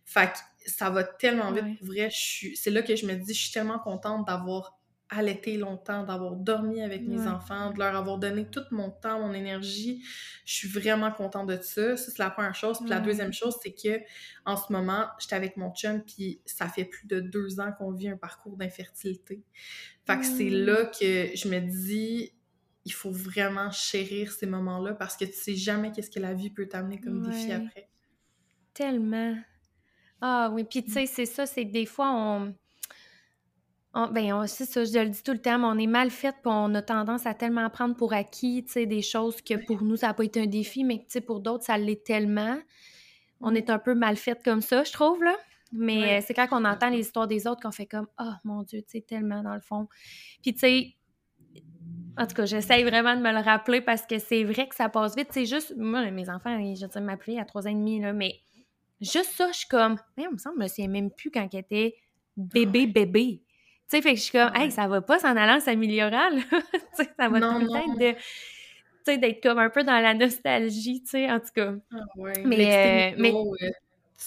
[0.04, 1.64] Fait que ça va tellement vite.
[1.64, 1.74] Ouais.
[1.78, 2.56] Pour vrai, je suis...
[2.56, 4.78] c'est là que je me dis, je suis tellement contente d'avoir
[5.16, 7.26] allaité longtemps, d'avoir dormi avec mes Ouais.
[7.28, 10.02] enfants, de leur avoir donné tout mon temps, mon énergie.
[10.44, 11.96] Je suis vraiment contente de ça.
[11.96, 12.78] Ça, c'est la première chose.
[12.80, 14.00] Puis la deuxième chose, c'est que
[14.44, 17.92] en ce moment, j'étais avec mon chum, puis ça fait plus de deux ans qu'on
[17.92, 19.44] vit un parcours d'infertilité.
[20.06, 22.32] Fait que c'est là que je me dis,
[22.84, 26.50] il faut vraiment chérir ces moments-là parce que tu sais jamais qu'est-ce que la vie
[26.50, 27.88] peut t'amener comme défi après.
[28.74, 29.36] Tellement.
[30.20, 32.54] Ah oui, puis tu sais, c'est ça, c'est que des fois, on...
[33.94, 36.40] ben, c'est ça, je le dis tout le temps, mais on est mal fait, puis
[36.46, 39.96] on a tendance à tellement prendre pour acquis, tu sais, des choses que pour nous,
[39.96, 42.58] ça n'a pas été un défi, mais tu sais, pour d'autres, ça l'est tellement.
[43.40, 45.36] On est un peu mal fait comme ça, je trouve, là.
[45.72, 46.18] Mais Ouais.
[46.18, 48.80] euh, c'est quand on entend les histoires des autres qu'on fait comme «Oh, mon Dieu,
[48.82, 49.88] tu sais, tellement dans le fond.»
[50.42, 50.96] Puis, tu sais,
[52.18, 54.88] en tout cas, j'essaye vraiment de me le rappeler parce que c'est vrai que ça
[54.90, 55.28] passe vite.
[55.30, 58.40] C'est juste, moi, mes enfants, je dire, m'appeler à trois ans et demi, là, mais
[59.00, 61.48] juste ça, je suis comme, mais on me semble, je me souviens même plus quand
[61.52, 61.94] elle était
[62.36, 63.42] bébé, bébé.
[63.92, 66.40] Tu sais, fait que je suis comme, hey, ça va pas s'en allant s'améliorant, là.
[66.72, 68.22] tu sais, ça va Non, tout le de, tu
[69.04, 71.74] sais, d'être comme un peu dans la nostalgie, tu sais, en tout cas.
[71.92, 72.32] Ah ouais.
[72.44, 73.70] Mais, Mais, euh, mais- euh,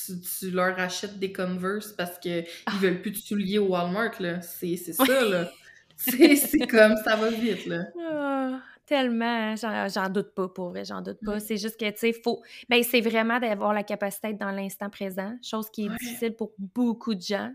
[0.05, 2.74] tu, tu leur achètes des Converse parce qu'ils Ah.
[2.80, 4.39] veulent plus de souliers au Walmart, là.
[4.41, 5.49] C'est ça, là.
[5.97, 7.86] C'est comme, ça va vite, là.
[8.07, 11.38] Ah, tellement, j'en j'en doute pas, pour vrai, j'en doute pas.
[11.38, 11.39] Mm.
[11.39, 12.43] C'est juste que, tu sais, faut.
[12.70, 15.95] Ben, c'est vraiment d'avoir la capacité d'être dans l'instant présent, chose qui est Ouais.
[15.99, 17.51] difficile pour beaucoup de gens.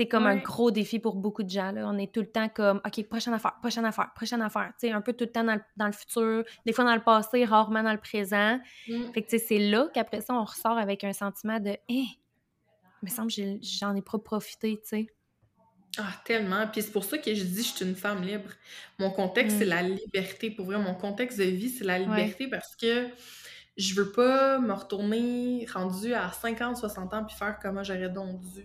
[0.00, 1.72] C'est comme un gros défi pour beaucoup de gens.
[1.72, 1.82] Là.
[1.86, 4.72] On est tout le temps comme, OK, prochaine affaire, prochaine affaire, prochaine affaire.
[4.80, 6.94] Tu sais, un peu tout le temps dans le, dans le futur, des fois dans
[6.94, 8.58] le passé, rarement dans le présent.
[8.88, 9.12] Mm.
[9.12, 11.78] Fait que, tu sais, c'est là qu'après ça, on ressort avec un sentiment de, hé,
[11.90, 12.08] il
[13.02, 15.06] me semble que j'en ai pas profité, tu sais.
[15.98, 16.66] Ah, tellement.
[16.68, 18.48] Puis c'est pour ça que je dis je suis une femme libre.
[18.98, 19.58] Mon contexte, Mm.
[19.58, 20.50] c'est la liberté.
[20.50, 23.06] Pour vrai, mon contexte de vie, c'est la liberté parce que
[23.80, 28.40] je veux pas me retourner rendue à 50, 60 ans puis faire comment j'aurais donc
[28.40, 28.64] dû.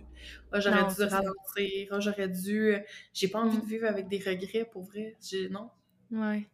[0.52, 1.88] Ah, j'aurais Non, dû ralentir.
[1.90, 2.76] Ah, j'aurais dû.
[3.12, 3.60] J'ai pas envie Mm.
[3.60, 5.16] de vivre avec des regrets, pour vrai.
[5.20, 5.48] J'ai...
[5.48, 5.70] Non.
[6.10, 6.48] Ouais.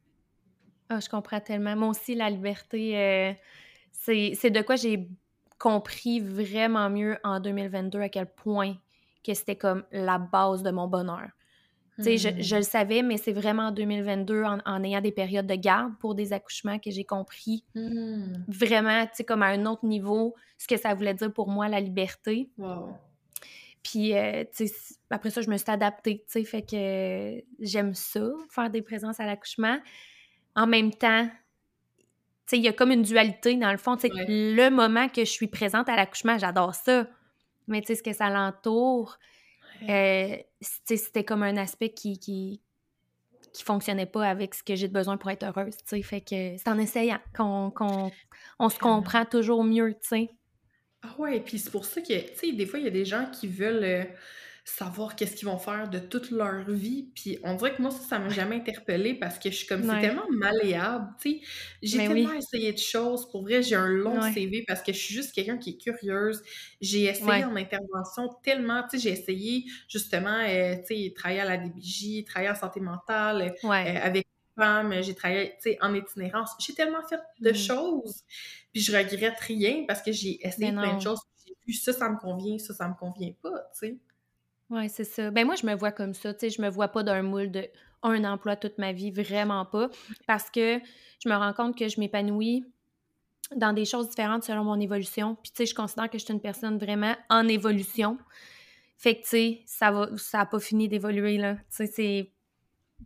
[0.89, 1.75] Ah, je comprends tellement.
[1.77, 3.33] Moi aussi, la liberté, euh,
[3.93, 5.09] c'est c'est de quoi j'ai
[5.59, 8.77] compris vraiment mieux en 2022 à quel point
[9.25, 11.29] que c'était comme la base de mon bonheur.
[12.03, 12.41] Je, Hmm.
[12.43, 15.93] je le savais, mais c'est vraiment en 2022, en, en ayant des périodes de garde
[15.99, 18.33] pour des accouchements, que j'ai compris Hmm.
[18.49, 21.69] vraiment, tu sais, comme à un autre niveau, ce que ça voulait dire pour moi,
[21.69, 22.51] la liberté.
[22.59, 22.95] Wow.
[23.83, 26.77] Puis, euh, tu sais, c- après ça, je me suis adaptée, tu sais, fait que
[26.77, 29.79] euh, j'aime ça, faire des présences à l'accouchement.
[30.55, 32.05] En même temps, tu
[32.47, 33.97] sais, il y a comme une dualité dans le fond.
[33.97, 34.25] Tu sais, Ouais.
[34.29, 37.07] le moment que je suis présente à l'accouchement, j'adore ça.
[37.69, 39.19] Mais tu sais, ce que ça l'entoure,
[39.89, 42.61] euh, c'était comme un aspect qui, qui,
[43.53, 46.03] qui fonctionnait pas avec ce que j'ai de besoin pour être heureuse, tu sais.
[46.03, 47.73] Fait que c'est en essayant qu'on
[48.59, 50.31] on se comprend toujours mieux, tu sais.
[51.03, 53.05] Ah ouais, puis c'est pour ça que, tu sais, des fois, il y a des
[53.05, 54.05] gens qui veulent euh,
[54.65, 58.01] savoir qu'est-ce qu'ils vont faire de toute leur vie, puis on dirait que moi, ça,
[58.01, 59.85] ça m'a jamais interpellée parce que je suis comme, Ouais.
[59.85, 61.41] c'est tellement malléable, tu sais.
[61.83, 62.33] J'ai tellement oui.
[62.33, 64.35] essayé de choses, pour vrai, j'ai un long Ouais.
[64.35, 66.43] CV parce que je suis juste quelqu'un qui est curieuse.
[66.81, 67.45] J'ai essayé Ouais.
[67.45, 72.25] en intervention tellement, tu sais, j'ai essayé justement, euh, tu sais, travailler à la DBJ,
[72.25, 76.51] travailler en santé mentale, euh, avec les femmes, j'ai travaillé, tu sais, en itinérance.
[76.61, 77.53] J'ai tellement fait de Mm.
[77.53, 78.23] choses,
[78.73, 81.21] puis je regrette rien parce que j'ai essayé plein de choses.
[81.47, 83.99] J'ai vu ça, ça me convient, ça, ça me convient pas, tu sais.
[84.73, 85.31] Ouais, c'est ça.
[85.31, 86.33] Ben moi, je me vois comme ça.
[86.35, 87.69] Tu sais, je me vois pas d'un moule de
[88.03, 89.91] un emploi toute ma vie, vraiment pas.
[90.27, 90.81] Parce que
[91.23, 92.65] je me rends compte que je m'épanouis
[93.57, 95.37] dans des choses différentes selon mon évolution.
[95.43, 98.19] Puis, tu sais, je considère que je suis une personne vraiment en évolution.
[98.99, 101.57] Fait que, tu sais, ça va, ça a pas fini d'évoluer, là.
[101.57, 102.33] Tu sais, c'est...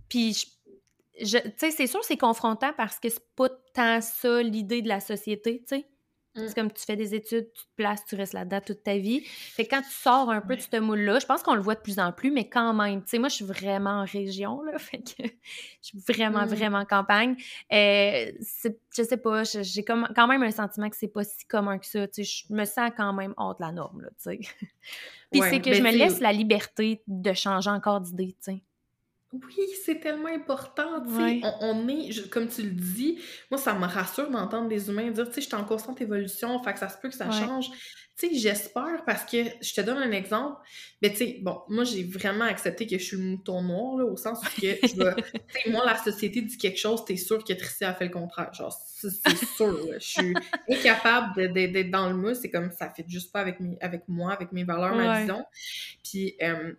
[0.09, 4.43] Puis, je, je- tu sais, c'est sûr, c'est confrontant parce que c'est pas tant ça
[4.43, 5.89] l'idée de la société, tu sais.
[6.37, 6.49] Mm.
[6.49, 9.23] C'est comme tu fais des études, tu te places, tu restes là-dedans toute ta vie.
[9.25, 11.75] Fait que quand tu sors un peu de ce moule-là, je pense qu'on le voit
[11.75, 14.63] de plus en plus, mais quand même, tu sais, moi, je suis vraiment en région,
[14.63, 15.29] là, fait que je
[15.81, 16.49] suis vraiment, Mm.
[16.49, 17.37] vraiment en campagne.
[17.73, 18.33] Euh,
[18.97, 22.07] je sais pas, j'ai quand même un sentiment que c'est pas si commun que ça,
[22.09, 24.39] tu sais, je me sens quand même hors de la norme, là, tu sais.
[25.33, 28.53] Puis Ouais, c'est que ben, je me laisse la liberté de changer encore d'idée, tu
[28.53, 28.63] sais.
[29.33, 31.17] Oui, c'est tellement important, tu sais.
[31.21, 31.41] Ouais.
[31.43, 33.19] On, on est, je- comme tu le dis,
[33.51, 36.63] moi, ça me rassure d'entendre des humains dire, tu sais, je suis en constante évolution,
[36.63, 37.33] fait que ça se peut que ça Ouais.
[37.33, 37.67] change.
[38.19, 40.57] Tu sais, j'espère parce que, je te donne un exemple,
[41.03, 44.05] mais tu sais, bon, moi, j'ai vraiment accepté que je suis le mouton noir, là,
[44.07, 45.15] au sens où que, je vais-
[45.53, 48.13] tu sais, moi, la société dit quelque chose, t'es sûr que Tricia a fait le
[48.13, 48.55] contraire.
[48.55, 49.99] Genre, c'est c'est sûr, là.
[49.99, 50.35] Je suis
[50.71, 53.77] incapable de- de- d'être dans le mousse, c'est comme, ça fait juste pas avec, mes,
[53.83, 55.21] avec moi, avec mes valeurs, ma Ouais.
[55.21, 55.45] vision.
[56.03, 56.73] Puis, euh,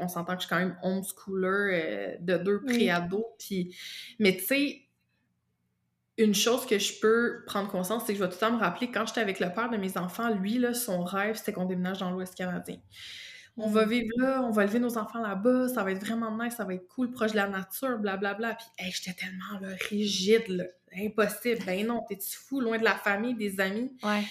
[0.00, 3.24] on s'entend que je suis quand même homeschooler euh, de deux pré-ados.
[3.38, 3.76] Puis,
[4.18, 4.82] mais tu sais,
[6.18, 8.58] une chose que je peux prendre conscience, c'est que je vais tout le temps me
[8.60, 11.64] rappeler, quand j'étais avec le père de mes enfants, lui, là, son rêve, c'était qu'on
[11.64, 12.76] déménage dans l'Ouest canadien.
[13.56, 13.72] On Mm.
[13.72, 16.64] va vivre là, on va élever nos enfants là-bas, ça va être vraiment nice, ça
[16.64, 18.54] va être cool, proche de la nature, blablabla.
[18.54, 20.64] Puis, hey, j'étais tellement là, rigide, là,
[20.96, 21.62] impossible.
[21.66, 23.90] Ben non, t'es-tu fou, loin de la famille, des amis?
[24.02, 24.22] Ouais.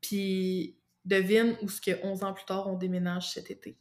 [0.00, 3.78] Puis, devine où ce que 11 ans plus tard, on déménage cet été.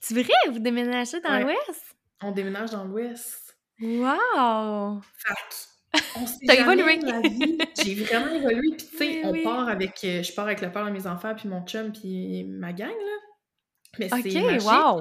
[0.00, 1.42] C'est vrai, vous déménagez dans Ouais.
[1.42, 1.96] l'Ouest?
[2.22, 3.58] On déménage dans l'Ouest.
[3.80, 5.00] Wow!
[5.16, 5.34] Fait
[6.16, 6.98] on évolué.
[7.00, 7.58] la vie.
[7.82, 8.76] J'ai vraiment évolué.
[8.76, 9.42] Puis tu sais, on oui.
[9.42, 9.98] part avec...
[10.04, 12.88] euh, je pars avec le père de mes enfants, puis mon chum, puis ma gang,
[12.90, 13.16] là.
[13.98, 15.00] Mais c'est OK, magique, wow!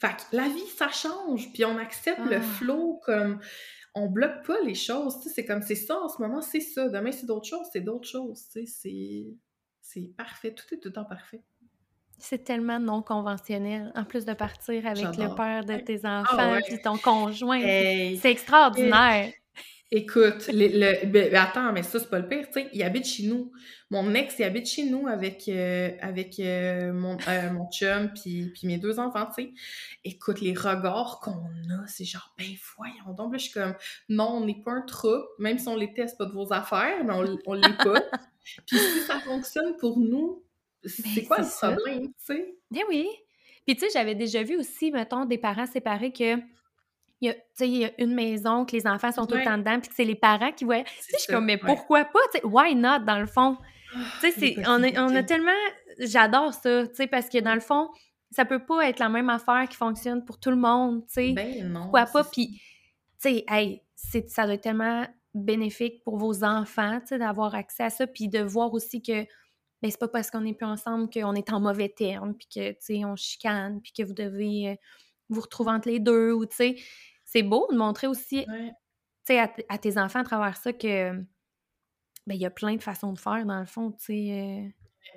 [0.00, 2.40] Fait que la vie, ça change, puis on accepte le Ah.
[2.40, 3.40] flow comme
[3.96, 6.60] on bloque pas les choses, tu sais, c'est comme c'est ça en ce moment, c'est
[6.60, 6.88] ça.
[6.88, 9.26] Demain, c'est d'autres choses, c'est d'autres choses, tu sais, c'est
[9.80, 11.42] c'est parfait, tout est tout le temps parfait.
[12.18, 16.52] C'est tellement non conventionnel, en plus de partir avec le père de tes Ah enfants,
[16.52, 16.60] ouais.
[16.66, 18.16] puis ton conjoint, Hey!
[18.16, 19.32] c'est extraordinaire!
[19.90, 23.04] Écoute, les le ben attends, mais ça, c'est pas le pire, tu sais, il habite
[23.04, 23.52] chez nous.
[23.90, 28.78] Mon ex, il habite chez nous avec, avec, heu, mon, heu, mon chum puis mes
[28.78, 29.52] 2 enfants, tu sais.
[30.02, 31.32] Écoute, les regards qu'on
[31.70, 32.46] a, c'est genre: «Ben
[32.76, 33.74] voyons donc!» Là, je suis comme:
[34.08, 37.04] «Non, on n'est pas un trouble, même si on l'était, c'est pas de vos affaires,
[37.04, 38.00] mais on on l'est pas.
[38.66, 40.42] Puis si ça fonctionne pour nous,
[40.86, 42.54] c'est Ben, quoi le problème?» Tu sais?
[42.70, 43.08] Ben oui!
[43.66, 46.36] Puis tu sais, j'avais déjà vu aussi, mettons, des parents séparés que
[47.20, 49.36] il y a tu sais, il y a une maison, que les enfants sont tout
[49.36, 50.82] le temps dedans, puis que c'est les parents qui voient.
[50.82, 51.60] Tu sais, je suis comme: «Mais ouais.
[51.64, 53.56] pourquoi pas?» Tu sais, why not, dans le fond?
[53.94, 55.52] Ah, Tu sais, on a on a tellement
[55.98, 57.88] j'adore ça, tu sais, parce que dans le fond,
[58.30, 61.32] ça peut pas être la même affaire qui fonctionne pour tout le monde, tu sais.
[61.32, 62.24] Ben non, Pourquoi pas?
[62.24, 62.60] Puis,
[63.22, 67.54] tu sais, hey, c'est ça doit être tellement bénéfique pour vos enfants, tu sais, d'avoir
[67.54, 69.24] accès à ça, puis de voir aussi que,
[69.84, 72.70] ben, c'est pas parce qu'on n'est plus ensemble qu'on est en mauvais termes, puis que,
[72.70, 74.76] tu sais, on chicane, puis que vous devez, heu,
[75.28, 76.76] vous retrouver entre les 2 ou tu sais,
[77.26, 78.46] c'est beau de montrer aussi,
[79.26, 82.82] tu sais, à tes enfants à travers ça que, ben, il y a plein de
[82.82, 84.14] façons de faire dans le fond, tu sais,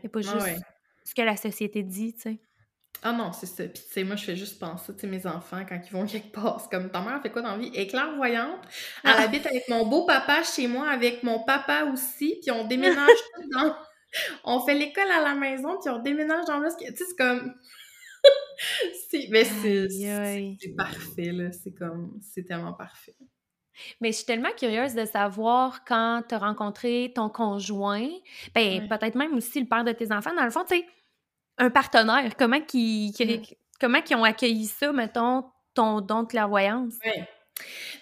[0.04, 0.58] y a pas juste ouais.
[1.06, 2.42] ce que la société dit, tu sais.
[3.04, 3.64] Ah non, c'est ça.
[3.66, 6.06] Puis tu sais, moi, je fais juste penser, tu sais, mes enfants, quand ils vont
[6.08, 8.60] quelque part, c'est comme: «Ta mère fait quoi dans la vie?» «Elle est clairvoyante,
[9.06, 9.22] elle Ah!
[9.22, 13.76] habite avec mon beau-papa chez moi, avec mon papa aussi, puis on déménage toutes dans
[14.44, 17.54] on fait l'école à la maison, puis on déménage dans que» tu sais, c'est comme
[19.10, 23.16] c'est mais c'est parfait, là, c'est comme c'est tellement parfait.
[24.02, 28.10] Mais je suis tellement curieuse de savoir quand tu as rencontré ton conjoint,
[28.56, 28.88] ben, Ouais.
[28.88, 30.86] peut-être même aussi le père de tes enfants, dans le fond, tu sais,
[31.60, 35.46] un partenaire, comment qu'ils qui comment qu'ils ont accueilli ça, mettons,
[35.76, 36.96] ton don de clairvoyance?
[37.06, 37.28] Ouais.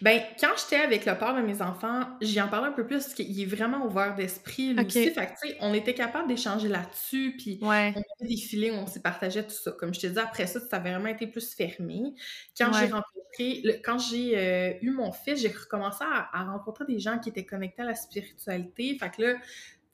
[0.01, 2.97] Ben, quand j'étais avec le père de mes enfants, j'y en parlais un peu plus
[3.03, 5.07] parce qu'il est vraiment ouvert d'esprit, lui aussi.
[5.07, 5.13] OK.
[5.13, 7.93] Fait que, on était capable d'échanger là-dessus, puis Ouais.
[7.95, 9.71] on avait des feelings, on s'y partageait tout ça.
[9.71, 12.13] Comme je te dis, après ça, ça avait vraiment été plus fermé.
[12.57, 16.85] Quand j'ai rencontré, le- quand j'ai euh, eu mon fils, j'ai recommencé à, à rencontrer
[16.85, 18.97] des gens qui étaient connectés à la spiritualité.
[18.99, 19.33] Fait que là,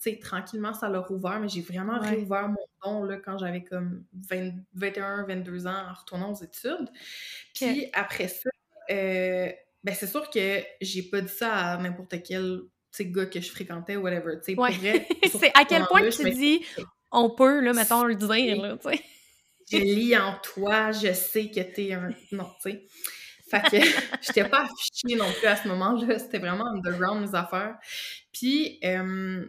[0.04, 2.10] tu sais, tranquillement, ça leur ouvert, mais j'ai vraiment Ouais.
[2.10, 6.90] réouvert mon don là, quand j'avais comme 20 21, 22 ans en retournant aux études.
[7.54, 8.50] Puis après ça,
[8.92, 9.52] euh,
[9.84, 12.62] ben c'est sûr que j'ai pas dit ça à n'importe quel
[12.92, 14.36] sais, gars que je fréquentais ou whatever.
[14.44, 14.72] tu sais, Ouais.
[15.40, 16.66] C'est à quel point tu me dis
[17.12, 19.04] on peut, là, mettons, le dire, là, tu sais.
[19.70, 22.10] je lis en toi, je sais que t'es un.
[22.32, 22.86] Non, tu sais.
[23.50, 23.86] Fait que
[24.22, 26.20] j'étais pas affichée non plus à ce moment-là.
[26.20, 27.76] C'était vraiment underground, mes affaires.
[28.32, 29.46] Puis, euh,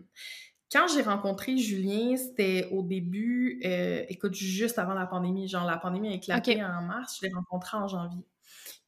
[0.72, 5.46] quand j'ai rencontré Julien, c'était au début, euh, écoute, juste avant la pandémie.
[5.46, 8.24] Genre, la pandémie a éclaté en mars, je l'ai rencontré en janvier.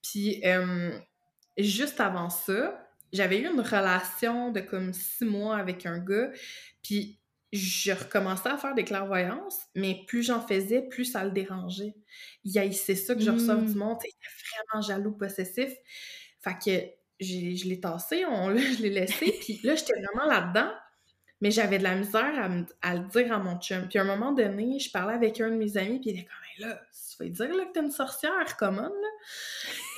[0.04, 0.96] Puis, euh,
[1.58, 6.30] juste avant ça, j'avais eu une relation de comme six mois avec un gars.
[6.82, 7.18] Puis,
[7.52, 11.94] je recommençais à faire des clairvoyances, mais plus j'en faisais, plus ça le dérangeait.
[12.44, 13.66] Il haïssait ça que je Mm.
[13.66, 13.98] du monde.
[14.02, 15.72] Il était vraiment jaloux, possessif.
[16.40, 19.32] Fait que je l'ai tassé, on, là, je l'ai laissé.
[19.40, 20.72] Puis là, j'étais vraiment là-dedans.
[21.40, 23.86] Mais j'avais de la misère à, me- à le dire à mon chum.
[23.88, 26.26] Puis à un moment donné, je parlais avec un de mes amis, puis il était
[26.28, 29.08] comme, là, tu vas dire là, que t'es une sorcière commune, là.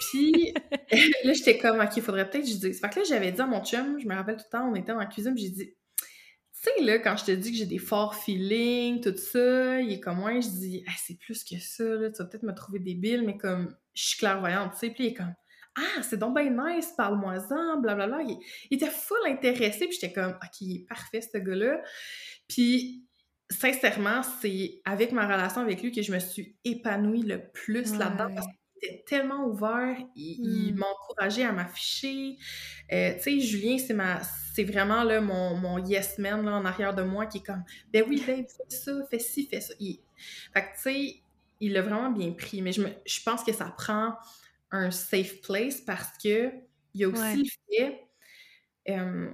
[0.09, 0.53] Puis
[1.25, 2.81] là, j'étais comme, OK, il faudrait peut-être que je dise.
[2.81, 4.75] Fait que là, j'avais dit à mon chum, je me rappelle tout le temps, on
[4.75, 5.75] était dans la cuisine, j'ai dit, tu
[6.53, 10.01] sais, là, quand je te dis que j'ai des forts feelings, tout ça, il est
[10.01, 12.79] comme moi, je dis, Ah, c'est plus que ça, là, tu vas peut-être me trouver
[12.79, 14.91] débile, mais comme, je suis clairvoyante, tu sais.
[14.91, 15.35] Puis il est comme,
[15.79, 18.23] ah, c'est donc bien nice, parle-moi-en, blablabla.
[18.23, 18.39] Il,
[18.71, 21.83] il était full intéressé, puis j'étais comme, ok, il est parfait, ce gars-là.
[22.49, 23.05] Puis,
[23.51, 28.35] sincèrement, c'est avec ma relation avec lui que je me suis épanouie le plus là-dedans.
[28.83, 30.79] Était tellement ouvert, il, Mm.
[30.79, 32.37] m'a encouragé à m'afficher.
[32.93, 34.20] Euh, tu sais, Julien, c'est ma,
[34.55, 37.64] c'est vraiment là, mon, mon yes man là, en arrière de moi qui est comme,
[37.93, 39.74] ben oui, babe, fais ça, fais ci, fais ça.
[39.81, 40.01] Il-
[40.55, 41.22] Fait que, tu sais,
[41.61, 44.14] il l'a vraiment bien pris, mais je, me, je pense que ça prend
[44.70, 46.53] un safe place parce que
[46.95, 47.37] il y a aussi Ouais.
[47.37, 48.09] le fait,
[48.91, 49.31] euh,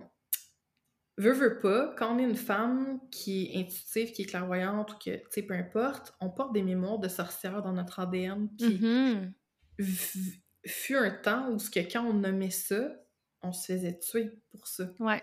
[1.19, 4.99] veux, veux pas, quand on est une femme qui est intuitive, qui est clairvoyante ou
[4.99, 8.49] que, tu sais, peu importe, on porte des mémoires de sorcière dans notre ADN.
[8.59, 9.35] Puis, Mhm.
[9.79, 12.95] v- fut un temps où ce que quand on nommait ça,
[13.43, 14.91] on se faisait tuer pour ça.
[14.99, 15.23] Ouais.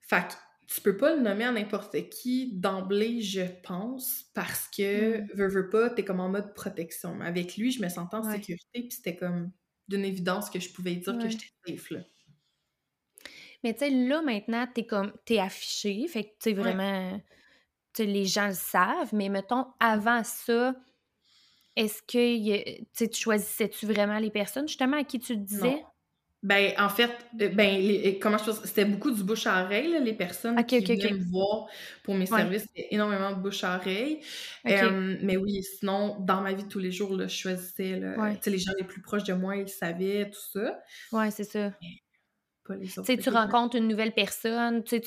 [0.00, 0.34] Fait que
[0.74, 5.28] tu peux pas le nommer à n'importe qui d'emblée, je pense, parce que, Mm.
[5.34, 7.14] veux, veux pas, t'es comme en mode protection.
[7.14, 8.42] Mais avec lui, je me sentais en Ouais.
[8.42, 9.52] sécurité, puis c'était comme
[9.88, 12.00] d'une évidence que je pouvais dire que j'étais safe, là.
[13.64, 16.54] Mais tu sais, là, maintenant, t'es comme, t'es affiché, fait que, tu Ouais.
[16.54, 17.20] vraiment,
[17.98, 20.74] les gens le savent, mais mettons, avant ça,
[21.76, 25.84] est-ce que tu choisissais-tu vraiment les personnes justement à qui tu te disais?
[26.44, 27.10] Ben, en fait,
[27.42, 31.24] euh, ben, comment je c'était beaucoup du bouche à oreille, les personnes qui venaient me
[31.32, 31.66] voir
[32.04, 34.20] pour mes services, c'était énormément de bouche à oreille.
[34.64, 38.00] mais oui, sinon, dans ma vie de tous les jours, là, je choisissais,
[38.46, 40.80] les gens les plus proches de moi, ils savaient, tout ça.
[41.12, 41.72] Ouais, c'est ça.
[42.68, 43.08] Pas les autres.
[43.08, 45.02] Tu sais, tu rencontres une nouvelle personne, tu sais,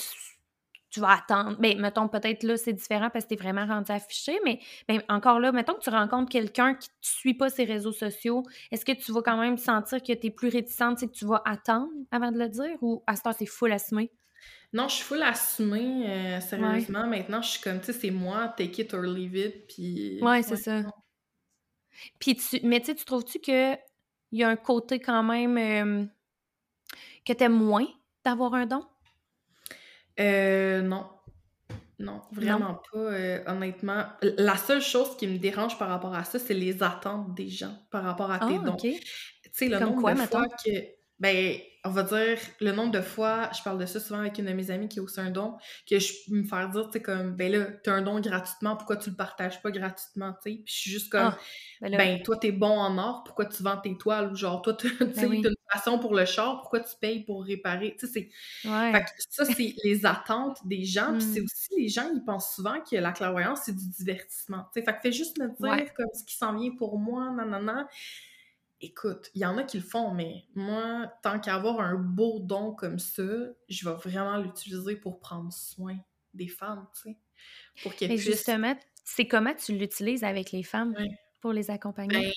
[0.92, 1.56] tu vas attendre.
[1.60, 4.60] Mais ben, mettons, peut-être là, c'est différent parce que tu es vraiment rendu affiché, mais
[4.88, 8.44] ben, encore là, mettons que tu rencontres quelqu'un qui ne suit pas ses réseaux sociaux,
[8.72, 11.26] est-ce que tu vas quand même sentir que tu es plus réticente, c'est que tu
[11.26, 14.12] vas attendre avant de le dire ou à ce temps, tu es full assumé?
[14.74, 17.08] Non, je suis full assumée, euh, sérieusement.
[17.08, 20.20] Maintenant, je suis comme, tu sais, c'est moi, take it or leave it, puis...
[20.22, 20.82] Ouais, c'est ça.
[22.20, 22.60] Puis tu...
[22.64, 23.78] Mais tu sais, tu trouves-tu qu'il
[24.32, 26.06] y a un côté quand même euh,
[27.26, 27.88] que tu aimes moins
[28.24, 28.86] d'avoir un don?
[30.20, 31.06] Euh, non.
[32.00, 34.06] Non, vraiment pas, euh, honnêtement.
[34.22, 37.78] La seule chose qui me dérange par rapport à ça, c'est les attentes des gens
[37.92, 38.76] par rapport à tes ah, dons.
[38.76, 38.96] Tu
[39.52, 40.72] sais, le nombre de fois que...
[41.22, 44.46] Ben, on va dire, le nombre de fois, je parle de ça souvent avec une
[44.46, 45.56] de mes amies qui a aussi un don,
[45.88, 48.76] que je peux me faire dire, tu sais, comme, ben là, t'as un don gratuitement,
[48.76, 50.56] pourquoi tu le partages pas gratuitement, tu sais?
[50.64, 51.38] Puis je suis juste comme, ah,
[51.80, 54.32] ben, ben, toi, t'es bon en or, pourquoi tu vends tes toiles?
[54.32, 57.44] Ou genre, toi, tu ben sais, une passion pour le char, pourquoi tu payes pour
[57.44, 57.96] réparer?
[58.00, 58.70] Tu sais, c'est...
[58.92, 61.46] Fait que ça, c'est les attentes des gens, puis c'est hmm.
[61.46, 64.86] aussi, les gens, ils pensent souvent que la clairvoyance, c'est du divertissement, tu sais?
[64.86, 67.88] Fait que fais juste me dire, comme, ce qui s'en vient pour moi, nanana
[68.82, 72.74] écoute, il y en a qui le font, mais moi, tant qu'avoir un beau don
[72.74, 73.24] comme ça,
[73.70, 75.98] je vais vraiment l'utiliser pour prendre soin
[76.34, 77.18] des femmes, tu sais.
[77.84, 78.22] Pour qu'elles puissent...
[78.22, 80.96] justement, c'est comment tu l'utilises avec les femmes
[81.40, 82.28] pour les accompagner?
[82.28, 82.32] Ben,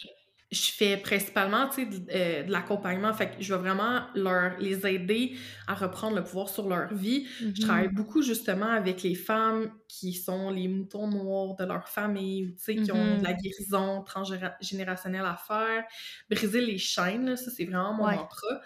[0.55, 3.13] je fais principalement de, euh, de l'accompagnement.
[3.13, 5.37] Fait que je vais vraiment leur, les aider
[5.67, 7.27] à reprendre le pouvoir sur leur vie.
[7.41, 7.61] Je mm-hmm.
[7.61, 12.55] travaille beaucoup justement avec les femmes qui sont les moutons noirs de leur famille ou
[12.73, 13.43] qui ont de la mm-hmm.
[13.43, 15.85] guérison transgénérationnelle à faire.
[16.31, 18.61] Briser les chaînes, ça c'est vraiment mon mantra.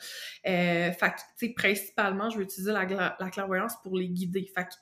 [0.46, 4.50] Euh, fait que, principalement, je vais utiliser la, la clairvoyance pour les guider.
[4.54, 4.74] Fait que,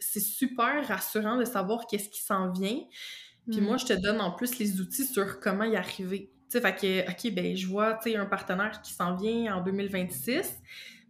[0.00, 2.80] c'est super rassurant de savoir qu'est-ce qui s'en vient.
[3.50, 3.78] Puis moi, mm.
[3.80, 6.30] je te donne en plus les outils sur comment y arriver.
[6.50, 9.56] Tu sais, fait que, OK, ben je vois, tu sais, un partenaire qui s'en vient
[9.56, 10.60] en 2026.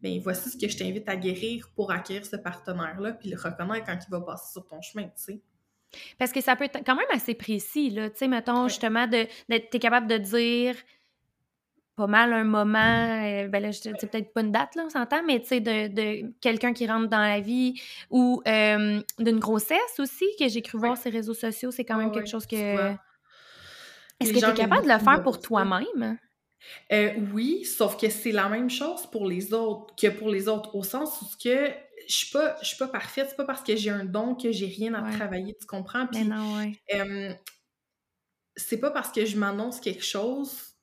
[0.02, 3.86] Ben voici ce que je t'invite à guérir pour acquérir ce partenaire-là, puis le reconnaître
[3.86, 5.40] quand il va passer sur ton chemin, tu sais.
[6.18, 8.10] Parce que ça peut être quand même assez précis, là.
[8.10, 10.74] Tu sais, mettons, justement, de, t'es capable de dire
[11.96, 15.22] pas mal un moment, euh, ben là, c'est peut-être pas une date, là, on s'entend,
[15.24, 17.80] mais tu sais, de, de quelqu'un qui rentre dans la vie
[18.10, 21.96] ou euh, d'une grossesse aussi, que j'ai cru voir sur les réseaux sociaux, c'est quand
[21.96, 22.94] même quelque chose que.
[24.20, 26.18] Est-ce que tu es capable de le faire pour toi-même?
[26.92, 30.74] Euh, oui, sauf que c'est la même chose pour les autres que pour les autres,
[30.74, 31.68] au sens où que
[32.08, 34.50] je suis pas, je suis pas parfaite, c'est pas parce que j'ai un don que
[34.50, 36.06] j'ai rien à travailler, tu comprends?
[36.06, 36.26] Puis,
[38.56, 40.73] c'est pas parce que je m'annonce quelque chose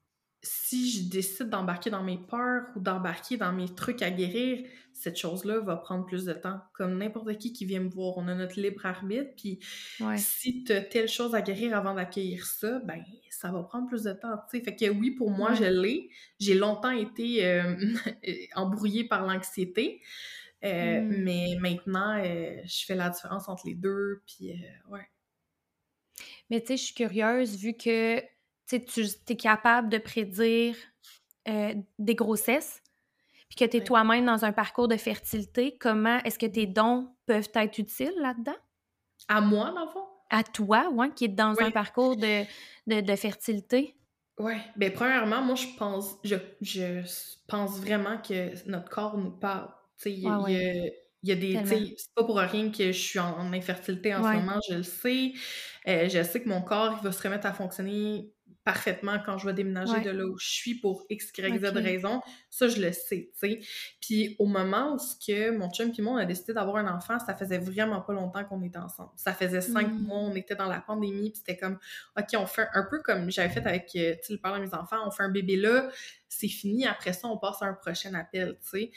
[0.43, 5.17] si je décide d'embarquer dans mes peurs ou d'embarquer dans mes trucs à guérir, cette
[5.17, 6.59] chose-là va prendre plus de temps.
[6.73, 9.59] Comme n'importe qui qui vient me voir, on a notre libre arbitre, puis
[10.17, 14.03] si tu as telle chose à guérir avant d'accueillir ça, ben ça va prendre plus
[14.03, 14.35] de temps.
[14.49, 16.09] Fait que oui, pour moi, je l'ai.
[16.39, 17.75] J'ai longtemps été euh,
[18.55, 20.01] embrouillée par l'anxiété,
[20.63, 21.23] euh, hmm.
[21.23, 24.53] mais maintenant, euh, je fais la différence entre les deux, puis
[24.89, 25.07] ouais.
[26.49, 28.21] Mais tu sais, je suis curieuse, vu que
[28.77, 30.75] tu es capable de prédire
[31.47, 32.81] euh, des grossesses,
[33.49, 37.09] puis que tu es toi-même dans un parcours de fertilité, comment est-ce que tes dons
[37.25, 38.55] peuvent être utiles là-dedans?
[39.27, 40.05] À moi, dans le fond?
[40.29, 42.43] À toi, ouais, qui est dans un parcours de,
[42.87, 43.97] de, fertilité?
[44.37, 44.53] Oui.
[44.77, 47.01] Bien, premièrement, moi, je pense, je, je
[47.47, 49.67] pense vraiment que notre corps nous parle.
[49.97, 50.21] Tu sais, il
[51.23, 51.59] y, a des.
[51.65, 55.33] C'est pas pour rien que je suis en, infertilité en ce moment, je le sais.
[55.87, 58.31] Euh, je sais que mon corps, il va se remettre à fonctionner
[58.63, 62.21] parfaitement quand je vais déménager de là où je suis pour X, Y, Z raison.
[62.49, 63.59] Ça, je le sais, tu sais.
[63.99, 67.17] Puis au moment où que mon chum et moi, on a décidé d'avoir un enfant,
[67.19, 69.11] ça faisait vraiment pas longtemps qu'on était ensemble.
[69.15, 70.03] Ça faisait cinq hmm.
[70.03, 71.79] mois, on était dans la pandémie, puis c'était comme,
[72.17, 74.59] OK, on fait un peu comme j'avais fait avec, euh, tu sais, le père de
[74.59, 75.89] mes enfants, on fait un bébé là,
[76.29, 78.91] c'est fini, après ça, on passe à un prochain appel, tu sais.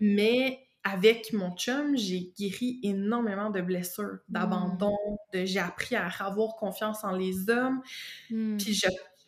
[0.00, 5.38] Mais avec mon chum, j'ai guéri énormément de blessures, d'abandon, hmm.
[5.38, 7.80] de j'ai appris à avoir confiance en les hommes.
[8.30, 8.58] Hmm.
[8.58, 8.78] Puis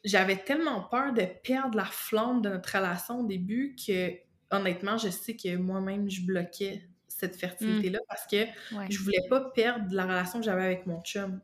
[0.04, 4.12] j'avais tellement peur de perdre la flamme de notre relation au début que
[4.50, 8.07] honnêtement, je sais que moi-même je bloquais cette fertilité-là hmm.
[8.09, 8.44] parce que
[8.90, 11.40] je voulais pas perdre la relation que j'avais avec mon chum.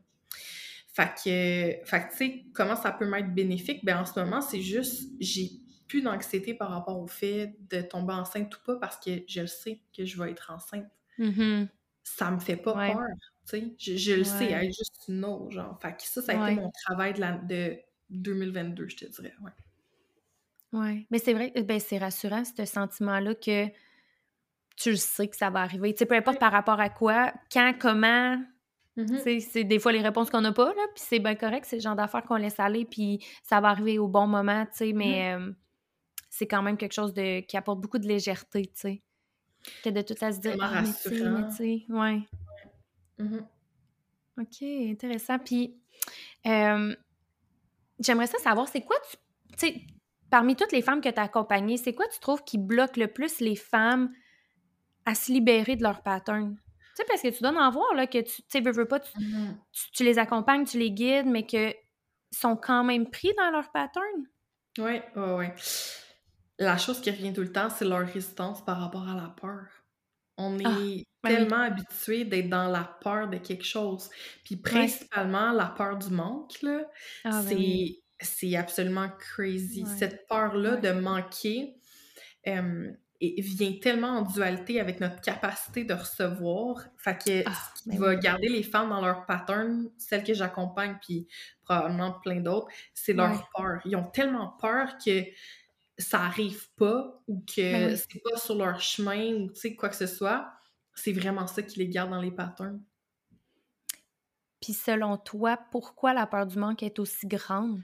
[0.93, 3.83] Fait que, fait que tu sais, comment ça peut m'être bénéfique?
[3.83, 5.62] Ben en ce moment, c'est juste, j'ai
[6.01, 10.05] d'anxiété par rapport au fait de tomber enceinte ou pas parce que je sais que
[10.05, 10.87] je vais être enceinte.
[11.19, 11.67] Mm-hmm.
[12.03, 12.99] Ça me fait pas peur.
[13.47, 13.73] tu sais.
[13.77, 15.79] Je, je le sais, être juste une autre, genre.
[15.81, 17.77] Fait que ça, ça a été mon travail de, la, de
[18.09, 19.51] 2022, je te dirais, ouais.
[20.73, 23.67] Ouais, mais c'est vrai, ben c'est rassurant, ce sentiment-là que
[24.75, 25.93] tu le sais que ça va arriver.
[25.93, 28.41] Tu sais, peu importe par rapport à quoi, quand, comment,
[28.97, 29.39] mm-hmm.
[29.51, 31.81] c'est des fois les réponses qu'on n'a pas, là, puis c'est bien correct, c'est le
[31.83, 35.37] genre d'affaires qu'on laisse aller, puis ça va arriver au bon moment, tu sais, mais
[35.37, 35.53] mm-hmm.
[36.33, 39.01] C'est quand même quelque chose de, qui apporte beaucoup de légèreté, tu sais.
[39.83, 42.21] Que de tout à se dire, ah, mais tu sais, ouais.
[43.19, 43.45] Mm-hmm.
[44.41, 45.37] OK, intéressant.
[45.37, 45.79] Puis,
[46.43, 49.17] j'aimerais ça savoir, c'est quoi tu...
[49.59, 49.81] Tu sais,
[50.31, 53.13] parmi toutes les femmes que tu as accompagnées, c'est quoi tu trouves qui bloque le
[53.13, 54.11] plus les femmes
[55.05, 56.55] à se libérer de leur pattern?
[56.55, 56.63] Tu
[56.95, 59.55] sais, parce que tu dois en voir, là, que tu, tu sais, veux, pas, mm-hmm.
[59.93, 61.75] tu, les accompagnes, tu les guides, mais que
[62.31, 64.25] sont quand même pris dans leur pattern?
[64.79, 65.45] Oui, oui, oui.
[66.59, 69.65] La chose qui revient tout le temps, c'est leur résistance par rapport à la peur.
[70.37, 74.09] On ah, est ben tellement habitué d'être dans la peur de quelque chose.
[74.43, 76.89] Puis principalement, la peur du manque, là,
[77.23, 79.85] ah, ben c'est c'est absolument crazy.
[79.97, 81.75] Cette peur-là de manquer
[82.45, 86.85] vient tellement en dualité avec notre capacité de recevoir.
[86.97, 90.33] Fait que ah, ce qui ben va garder les femmes dans leur pattern, celles que
[90.33, 91.27] j'accompagne, puis
[91.63, 93.79] probablement plein d'autres, c'est leur peur.
[93.85, 95.23] Ils ont tellement peur que
[95.97, 99.89] ça arrive pas ou que ben c'est pas sur leur chemin ou tu sais quoi
[99.89, 100.51] que ce soit.
[100.95, 102.81] C'est vraiment ça qui les garde dans les patterns.
[104.61, 107.81] Puis selon toi, pourquoi la peur du manque est aussi grande?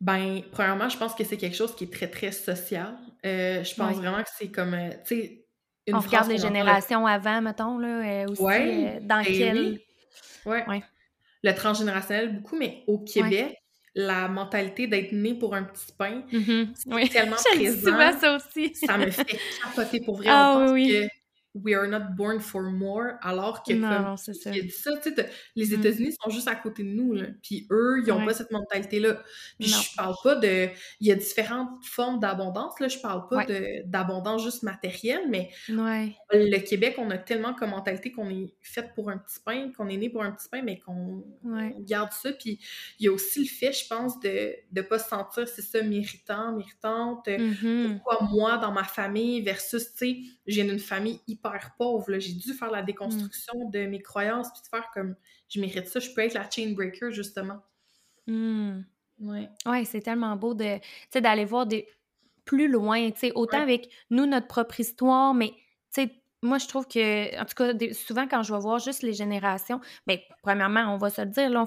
[0.00, 2.98] Ben, premièrement, je pense que c'est quelque chose qui est très, très social.
[3.24, 5.46] Euh, je pense vraiment que c'est comme, euh, tu sais,
[5.92, 9.80] On regarde les générations avant, mettons, là, euh, aussi, dans ben quel...
[10.44, 10.58] Oui.
[10.66, 10.82] Ouais.
[11.44, 13.61] Le transgénérationnel, beaucoup, mais au Québec,
[13.94, 16.68] la mentalité d'être né pour un petit pain, mm-hmm.
[16.74, 17.90] c'est tellement présent.
[17.90, 18.74] souvent ça aussi.
[18.74, 20.26] ça me fait capoter pour vrai.
[20.28, 20.88] Ah, oui.
[20.88, 21.21] que
[21.54, 24.16] We are not born for more, alors que ça.
[24.46, 25.14] A dit ça, sais,
[25.54, 25.80] les mm.
[25.80, 29.22] États-Unis sont juste à côté de nous, là, puis eux, ils n'ont pas cette mentalité-là.
[29.60, 30.68] Puis je parle pas de...
[31.00, 35.50] Il y a différentes formes d'abondance, là, je parle pas de d'abondance juste matérielle, mais
[35.68, 39.88] le Québec, on a tellement comme mentalité qu'on est fait pour un petit pain, qu'on
[39.88, 41.22] est né pour un petit pain, mais qu'on
[41.80, 42.60] garde ça, puis
[42.98, 45.82] il y a aussi le fait, je pense, de ne pas se sentir, c'est ça,
[45.82, 47.98] méritant, méritante, mm-hmm.
[47.98, 51.41] pourquoi moi, dans ma famille, versus, tu sais, j'ai une famille hyper
[51.78, 52.18] pauvre.
[52.18, 55.16] J'ai dû faire la déconstruction de mes croyances puis de faire comme
[55.48, 57.60] je mérite ça, je peux être la chain breaker, justement.
[58.26, 58.80] Mmh.
[59.20, 59.48] Ouais.
[59.84, 60.78] c'est tellement beau de
[61.14, 61.86] d'aller voir des
[62.44, 65.52] plus loin, autant avec nous, notre propre histoire, mais
[66.44, 69.80] moi, je trouve que, en tout cas, souvent quand je vais voir juste les générations,
[70.08, 71.64] bien, premièrement, on va se le dire, là,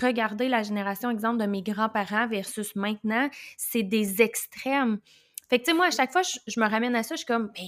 [0.00, 5.00] regarder la génération, exemple, de mes grands-parents versus maintenant, c'est des extrêmes.
[5.50, 7.26] Fait que, tu sais, moi, à chaque fois, je, me ramène à ça, je suis
[7.26, 7.66] comme, ben,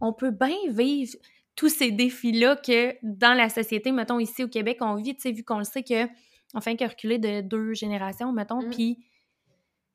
[0.00, 1.14] on peut bien vivre
[1.56, 5.32] tous ces défis-là que dans la société, mettons ici au Québec, on vit, tu sais,
[5.32, 6.06] vu qu'on le sait que
[6.54, 8.70] on fait que reculer de deux générations, mettons, mmh.
[8.70, 8.98] puis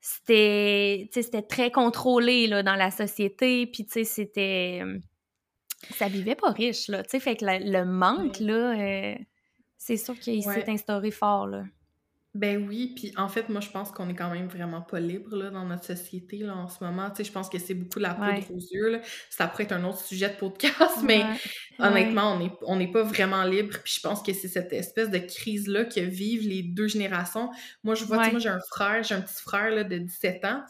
[0.02, 4.82] c'était, c'était très contrôlé là, dans la société, puis tu sais, c'était...
[5.92, 9.16] Ça vivait pas riche, là, tu sais, fait que le manque, là, euh,
[9.78, 11.64] c'est sûr qu'il s'est instauré fort, là.
[12.36, 15.36] Ben oui, puis en fait, moi, je pense qu'on est quand même vraiment pas libre
[15.36, 17.10] là, dans notre société là, en ce moment.
[17.10, 18.90] Tu sais, je pense que c'est beaucoup la poudre aux yeux.
[18.92, 19.00] Là.
[19.32, 21.24] Ça pourrait être un autre sujet de podcast, mais
[21.80, 23.80] honnêtement, on n'est on pas vraiment libre.
[23.84, 27.50] Puis je pense que c'est cette espèce de crise-là que vivent les deux générations.
[27.84, 29.98] Moi, je vois, tu sais, moi, j'ai un frère, j'ai un petit frère là, de
[29.98, 30.62] 17 ans.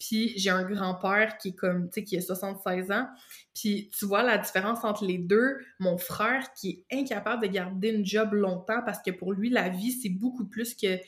[0.00, 3.06] Puis j'ai un grand-père qui est comme, tu sais, qui a 76 ans.
[3.54, 5.58] Puis tu vois la différence entre les deux.
[5.78, 9.68] Mon frère qui est incapable de garder une job longtemps parce que pour lui, la
[9.68, 10.98] vie, c'est beaucoup plus que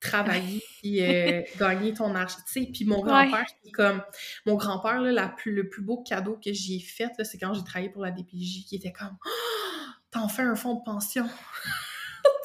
[0.00, 2.38] travailler puis euh, gagner ton argent.
[2.46, 4.02] Tu sais, puis mon grand-père qui est comme...
[4.46, 7.90] Mon grand-père, là, plus, le plus beau cadeau que j'ai fait, c'est quand j'ai travaillé
[7.90, 9.28] pour la DPJ, qui était comme oh,
[10.10, 11.28] T'en fais un fonds de pension!»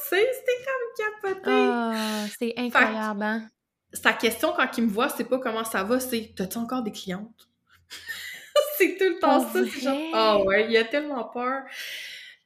[0.09, 1.49] Tu sais, c'était comme capoté!
[1.49, 3.49] Ah, c'est incroyable, hein?
[3.93, 6.91] Sa question quand il me voit, c'est pas comment ça va, c'est T'as-tu encore des
[6.91, 7.47] clientes?
[8.77, 9.59] c'est tout le temps ça.
[9.65, 11.63] C'est genre, ah ouais, il a tellement peur.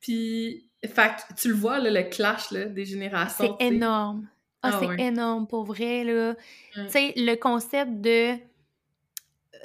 [0.01, 3.57] Puis, fait tu le vois, là, le clash là, des générations.
[3.59, 4.27] C'est énorme.
[4.61, 6.35] Ah, ah c'est énorme, pour vrai, là.
[6.73, 8.33] Tu sais, le concept de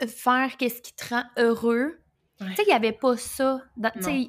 [0.06, 1.98] faire qu'est-ce qui te rend heureux.
[2.38, 3.62] Tu sais, il n'y avait pas ça.
[3.94, 4.28] Tu sais,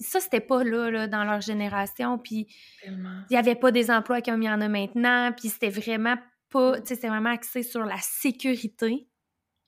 [0.00, 2.18] ça, c'était pas là, là, dans leur génération.
[2.18, 2.46] Puis,
[2.86, 2.96] il
[3.30, 5.32] n'y avait pas des emplois comme il y en a maintenant.
[5.32, 6.16] Puis, c'était vraiment
[6.52, 9.08] pas, tu sais, c'est vraiment axé sur la sécurité.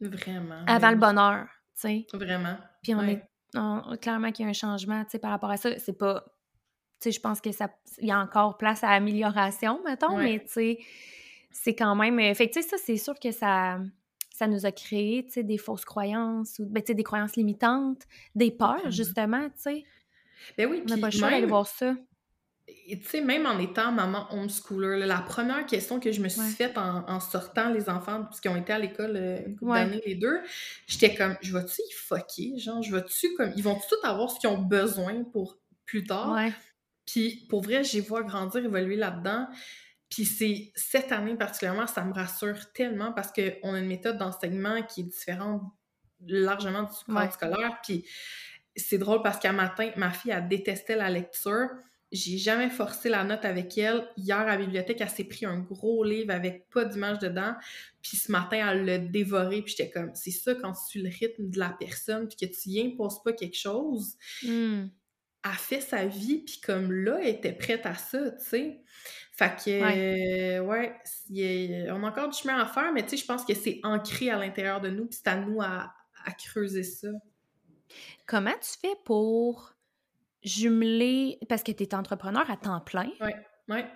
[0.01, 0.65] Vraiment.
[0.67, 1.47] Avant le bonheur,
[1.81, 2.07] tu sais.
[2.13, 2.57] Vraiment.
[2.83, 3.23] Puis on est,
[4.01, 5.79] clairement qu'il y a un changement, tu sais, par rapport à ça.
[5.79, 6.25] C'est pas,
[7.01, 10.41] tu sais, je pense que ça, il y a encore place à amélioration, mettons, mais
[10.41, 10.79] tu sais,
[11.51, 13.79] c'est quand même, euh, fait tu sais, ça, c'est sûr que ça,
[14.31, 17.37] ça nous a créé, tu sais, des fausses croyances ou, ben, tu sais, des croyances
[17.37, 18.03] limitantes,
[18.35, 19.85] des peurs, justement, tu sais.
[20.59, 21.95] Ben oui, On n'a pas le choix d'aller voir ça.
[22.67, 26.29] Et tu sais, même en étant maman homeschooler, là, la première question que je me
[26.29, 26.49] suis Ouais.
[26.51, 29.85] faite en, en sortant les enfants, qu'ils ont été à l'école euh, une couple Ouais.
[29.85, 30.41] d'années, les deux,
[30.87, 32.59] j'étais comme, je vais-tu y fucker?
[32.59, 36.33] Genre, je vais-tu comme, ils vont tout avoir ce qu'ils ont besoin pour plus tard?
[36.33, 36.53] Ouais.
[37.07, 39.47] Puis pour vrai, j'ai vois grandir, évoluer là-dedans.
[40.11, 44.83] Puis c'est cette année particulièrement, ça me rassure tellement parce qu'on a une méthode d'enseignement
[44.83, 45.63] qui est différente
[46.27, 47.31] largement du Ouais.
[47.31, 47.79] scolaire.
[47.83, 48.07] Puis
[48.77, 51.69] c'est drôle parce qu'à matin, ma fille, elle détestait la lecture.
[52.15, 54.09] J'ai jamais forcé la note avec elle.
[54.17, 57.55] Hier, à la bibliothèque, elle s'est pris un gros livre avec pas d'image dedans.
[58.03, 59.63] Puis ce matin, elle l'a dévoré.
[59.63, 62.55] Puis j'étais comme, c'est ça quand tu suis le rythme de la personne, puis que
[62.55, 64.85] tu y imposes pas quelque chose Hmm.
[65.43, 68.81] a fait sa vie, puis comme là, elle était prête à ça, tu sais.
[69.33, 73.17] Fait que, euh, ouais, a- on a encore du chemin à faire, mais tu sais,
[73.17, 75.93] je pense que c'est ancré à l'intérieur de nous, puis c'est à nous à,
[76.25, 77.09] à creuser ça.
[78.27, 79.74] Comment tu fais pour
[80.45, 83.09] jumeler, parce que tu es entrepreneur à temps plein,
[83.69, 83.87] Ouais.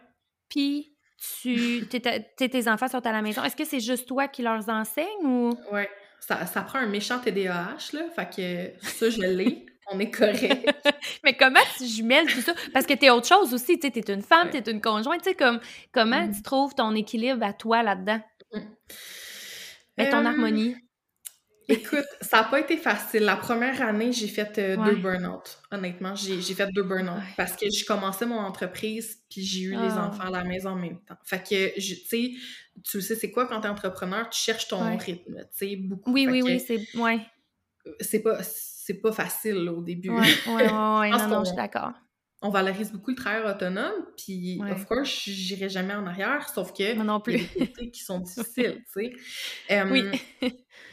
[0.48, 0.94] puis
[1.40, 2.00] tu, t'es-
[2.36, 3.42] t'es- tes enfants sont à la maison.
[3.44, 5.50] Est-ce que c'est juste toi qui leur enseigne ou...
[5.72, 5.88] Ouais.
[6.20, 8.00] Ça, ça prend un méchant TDAH, là.
[8.14, 8.28] Fait
[8.80, 9.66] que ça, je l'ai.
[9.90, 10.68] On est correct.
[11.24, 12.52] Mais comment tu jumelles tout ça?
[12.74, 14.60] Parce que t'es autre chose aussi, tu sais, t'es une femme, Ouais.
[14.60, 15.60] t'es une conjointe, tu sais, comme,
[15.92, 16.34] comment Mhm.
[16.34, 18.20] tu trouves ton équilibre à toi là-dedans?
[18.52, 18.58] Mm.
[19.96, 20.76] Mais ton Euh, harmonie.
[21.70, 23.24] Écoute, ça n'a pas été facile.
[23.24, 24.90] La première année, j'ai fait euh, Ouais.
[24.90, 25.58] deux burn-out.
[25.70, 27.34] Honnêtement, j'ai j'ai fait deux burn-out Ouais.
[27.36, 30.06] parce que je commençais mon entreprise puis j'ai eu les Ah.
[30.08, 31.16] enfants à la maison en même temps.
[31.24, 32.30] Fait que, je- tu sais,
[32.82, 34.28] tu sais, c'est quoi quand t'es entrepreneur?
[34.30, 34.96] Tu cherches ton Ouais.
[34.96, 36.10] rythme, tu sais, beaucoup.
[36.12, 36.80] Oui, Fait oui, oui, c'est...
[36.98, 37.20] Ouais,
[38.00, 40.08] C'est pas, facile là, au début.
[41.06, 41.92] non, non, qu'on- je suis d'accord.
[42.40, 44.70] On valorise beaucoup le travail autonome, puis Ouais.
[44.70, 47.58] of course, j'irai jamais en arrière, sauf que Moi non il y a plus.
[47.58, 49.12] des côtés qui sont difficiles, tu sais.
[49.90, 50.04] Oui.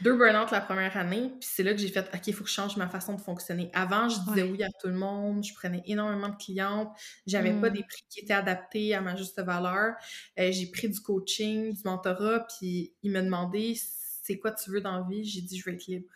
[0.00, 2.50] deux burn-out la première année, puis c'est là que j'ai fait OK, il faut que
[2.50, 3.70] je change ma façon de fonctionner.
[3.74, 4.50] Avant, je disais Ouais.
[4.50, 6.90] oui à tout le monde, je prenais énormément de clientes,
[7.28, 7.74] j'avais pas Mm.
[7.74, 9.94] des prix qui étaient adaptés à ma juste valeur.
[10.40, 13.78] Euh, j'ai pris du coaching, du mentorat, puis il m'a demandé
[14.22, 16.08] c'est quoi tu veux dans la vie, j'ai dit je veux être libre.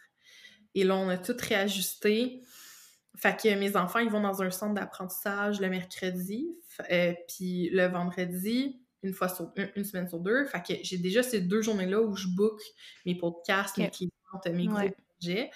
[0.75, 2.43] Et là, on a tout réajusté.
[3.17, 6.49] Fait que mes enfants, ils vont dans un centre d'apprentissage le mercredi,
[6.91, 10.45] euh, puis le vendredi, une fois sur une, une semaine sur deux.
[10.47, 12.61] Fait que j'ai déjà ces deux journées-là où je book
[13.07, 13.93] mes podcasts, mes Ok.
[13.93, 14.95] clientes, mes gros Ouais.
[15.19, 15.51] projets.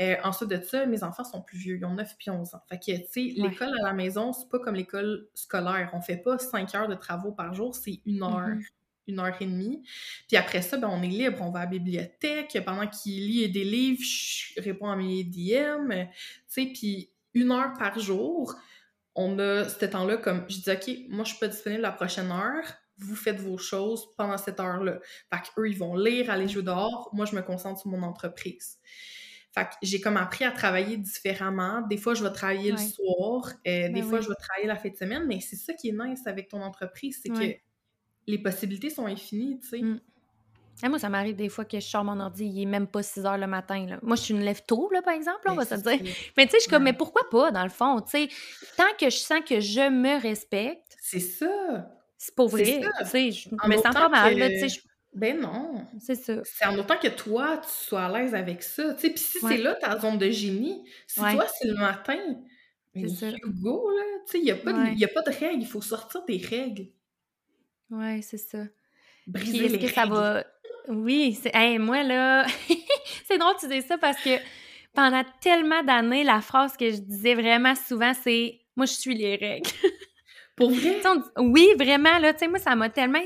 [0.00, 2.62] Euh, ensuite de ça, mes enfants sont plus vieux, ils ont 9 puis 11 ans.
[2.68, 3.48] Fait que, tu sais, Ouais.
[3.50, 5.90] l'école à la maison, c'est pas comme l'école scolaire.
[5.92, 8.48] On fait pas 5 heures de travaux par jour, c'est une heure.
[8.48, 8.64] Mhm.
[9.06, 9.82] Une heure et demie.
[10.28, 11.38] Puis après ça, ben, on est libre.
[11.42, 12.56] On va à la bibliothèque.
[12.64, 15.90] Pendant qu'il lit des livres, je réponds à mes DM.
[15.92, 16.06] Tu
[16.46, 18.54] sais, puis une heure par jour,
[19.14, 20.44] on a ce temps-là comme...
[20.48, 22.64] Je dis, OK, moi, je suis pas disponible la prochaine heure.
[22.98, 25.00] Vous faites vos choses pendant cette heure-là.
[25.32, 27.10] Fait qu'eux, ils vont lire, aller jouer dehors.
[27.12, 28.78] Moi, je me concentre sur mon entreprise.
[29.52, 31.82] Fait que j'ai comme appris à travailler différemment.
[31.82, 32.78] Des fois, je vais travailler Ouais.
[32.80, 33.52] le soir.
[33.66, 34.24] euh, des Ben fois, oui.
[34.24, 35.26] je vais travailler la fin de semaine.
[35.26, 37.54] Mais c'est ça qui est nice avec ton entreprise, c'est Ouais.
[37.56, 37.60] que
[38.26, 39.78] les possibilités sont infinies, tu sais.
[39.82, 40.00] Mm.
[40.82, 43.02] Ah, moi, ça m'arrive des fois que je sors mon ordi, il est même pas
[43.02, 43.86] 6 heures le matin.
[43.86, 43.98] Là.
[44.02, 45.96] Moi, je suis une lève tôt, là, par exemple, là, on va Ben, se c'est
[46.02, 46.12] dire.
[46.36, 46.90] Mais tu sais, je suis comme, Ouais.
[46.92, 48.00] mais pourquoi pas, dans le fond?
[48.00, 48.28] Tu sais,
[48.76, 51.90] tant que je sens que je me respecte, C'est ça.
[52.18, 52.64] c'est pour vrai.
[52.64, 52.90] ça.
[53.04, 54.80] Tu sais, je En me sens pas mal, que- là, tu sais, je-
[55.14, 55.86] Ben non.
[56.00, 56.40] c'est ça.
[56.42, 58.94] C'est en autant que toi, tu sois à l'aise avec ça.
[58.94, 59.56] Tu sais, puis si Ouais.
[59.56, 61.34] c'est là ta zone de génie, si Ouais.
[61.34, 62.18] toi, c'est le matin,
[62.96, 63.28] mais C'est ça.
[63.30, 64.02] you go, là.
[64.26, 64.56] Tu sais, il n'y a
[65.08, 65.62] pas de règles.
[65.62, 66.88] Il faut sortir des règles.
[67.90, 68.58] Ouais, c'est ça.
[69.26, 70.44] Briser est-ce les que ça va.
[70.88, 71.54] Oui, c'est.
[71.54, 72.46] Hey, moi, là.
[73.26, 74.38] c'est drôle que tu dises ça parce que
[74.94, 79.36] pendant tellement d'années, la phrase que je disais vraiment souvent, c'est Moi, je suis les
[79.36, 79.70] règles.
[80.56, 81.00] Pour vrai,
[81.38, 82.32] Oui, vraiment, là.
[82.32, 83.22] Tu sais, moi, ça m'a tellement.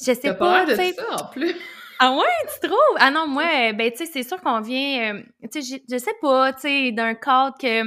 [0.00, 0.34] Je sais pas.
[0.34, 1.54] pas l'air tu sais, de ça en plus.
[1.98, 2.96] Ah ouais, tu trouves?
[2.98, 5.84] Ah non, moi, euh, ben, tu sais, c'est sûr qu'on vient, euh, tu sais, j'ai-
[5.88, 7.84] je sais pas, tu sais, d'un cadre que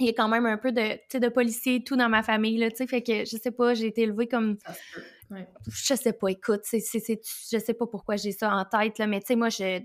[0.00, 2.08] il y a quand même un peu de, tu sais, de policiers et tout dans
[2.08, 4.56] ma famille, là, tu sais, fait que, je sais pas, j'ai été élevée comme.
[5.30, 5.48] Ouais.
[5.66, 9.20] je sais pas, écoute, c'est, je sais pas pourquoi j'ai ça en tête, là, mais
[9.20, 9.80] tu sais, moi, je,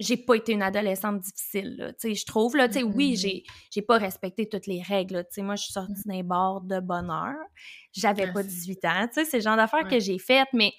[0.00, 3.10] j'ai pas été une adolescente difficile, là, tu sais, je trouve, là, tu sais, oui,
[3.12, 3.16] Mhm.
[3.16, 6.60] j'ai, j'ai pas respecté toutes les règles, tu sais, moi, je suis sortie d'un bar
[6.60, 7.36] de bonne heure,
[7.92, 9.88] j'avais pas c'est- 18 ans, tu sais, c'est le genre d'affaires Ouais.
[9.90, 10.72] que j'ai faites, mais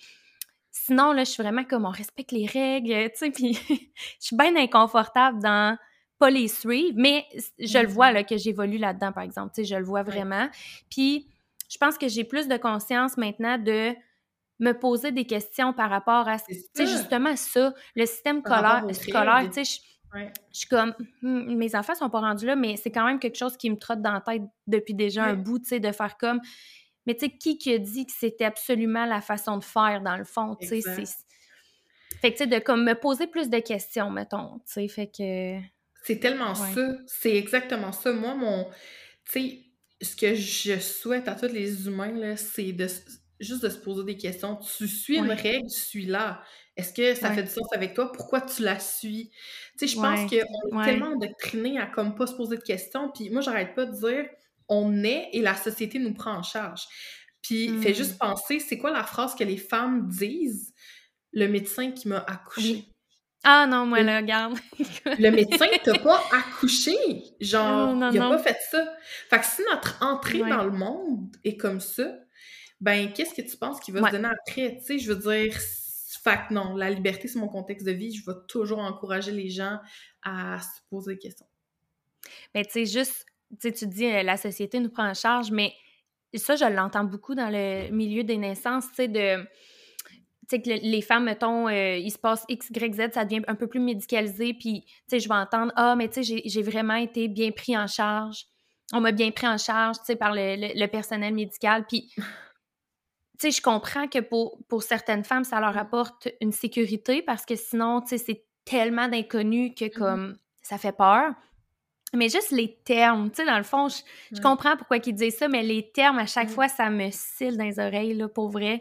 [0.72, 3.54] sinon, là, je suis vraiment comme, on respecte les règles, tu sais, puis
[4.20, 5.78] je suis bien inconfortable dans
[6.18, 7.26] pas les suivre, mais
[7.60, 10.50] je le vois, là, que j'évolue là-dedans, par exemple, tu sais, je le vois vraiment,
[10.90, 11.28] puis
[11.70, 13.94] je pense que j'ai plus de conscience maintenant de
[14.60, 19.54] me poser des questions par rapport à, tu sais, justement ça, le système scolaire, tu
[19.54, 19.80] sais, je-
[20.18, 20.32] Ouais.
[20.54, 23.38] je suis comme, Hmm, mes enfants sont pas rendus là, mais c'est quand même quelque
[23.38, 26.18] chose qui me trotte dans la tête depuis déjà un bout, tu sais, de faire
[26.18, 26.40] comme,
[27.06, 30.16] mais tu sais, qui qui a dit que c'était absolument la façon de faire, dans
[30.16, 30.82] le fond, tu sais.
[32.22, 35.08] Fait que, tu sais, de comme me poser plus de questions, mettons, tu sais, fait
[35.08, 35.60] que...
[36.04, 36.72] C'est tellement Ouais.
[36.74, 36.88] ça.
[37.08, 38.14] C'est exactement ça.
[38.14, 38.66] Moi, mon.
[39.26, 39.60] tu sais,
[40.02, 42.88] ce que je souhaite à tous les humains, c'est de
[43.40, 44.58] juste de se poser des questions.
[44.78, 46.42] Tu suis une règle, tu suis là.
[46.78, 48.12] Est-ce que ça fait du sens avec toi?
[48.12, 49.32] Pourquoi tu la suis?
[49.78, 53.12] Tu sais, je pense qu'on est tellement endoctriné à comme pas se poser de questions.
[53.14, 54.26] Puis moi, j'arrête pas de dire
[54.68, 56.84] on est et la société nous prend en charge.
[57.42, 57.96] Puis fais hmm.
[57.96, 60.74] juste penser, c'est quoi la phrase que les femmes disent?
[61.32, 62.86] Le médecin qui m'a accouché.
[63.48, 64.58] Ah non, moi là, regarde.
[65.20, 66.96] le médecin t'a pas accouché?
[67.40, 68.84] Genre, il a pas fait ça.
[69.30, 72.12] Fait que si notre entrée dans le monde est comme ça,
[72.82, 74.78] ben qu'est-ce que tu penses qu'il va se donner après?
[74.80, 75.56] Tu sais, je veux dire,
[76.24, 78.12] fait que non, la liberté, c'est mon contexte de vie.
[78.12, 79.78] Je vais toujours encourager les gens
[80.24, 81.46] à se poser des questions.
[82.56, 83.28] Mais ben, tu sais, juste,
[83.62, 85.72] tu tu dis euh, la société nous prend en charge, mais
[86.34, 89.46] ça, je l'entends beaucoup dans le milieu des naissances, tu sais, de.
[90.50, 93.42] Tu sais, que les femmes, mettons, euh, il se passe X, Y, Z, ça devient
[93.48, 96.62] un peu plus médicalisé, puis, tu sais, je vais entendre Ah, mais tu sais, j'ai
[96.62, 98.46] vraiment été bien pris en charge.
[98.94, 101.86] On m'a bien pris en charge, tu sais, par le, le personnel médical.
[101.88, 102.24] Puis, tu
[103.40, 107.56] sais, je comprends que pour, pour certaines femmes, ça leur apporte une sécurité parce que
[107.56, 111.32] sinon, tu sais, c'est tellement d'inconnus que mmh comme ça fait peur.
[112.14, 115.48] Mais juste les termes, tu sais, dans le fond, je, comprends pourquoi ils disent ça,
[115.48, 118.80] mais les termes, à chaque fois, ça me cille dans les oreilles, là, pour vrai.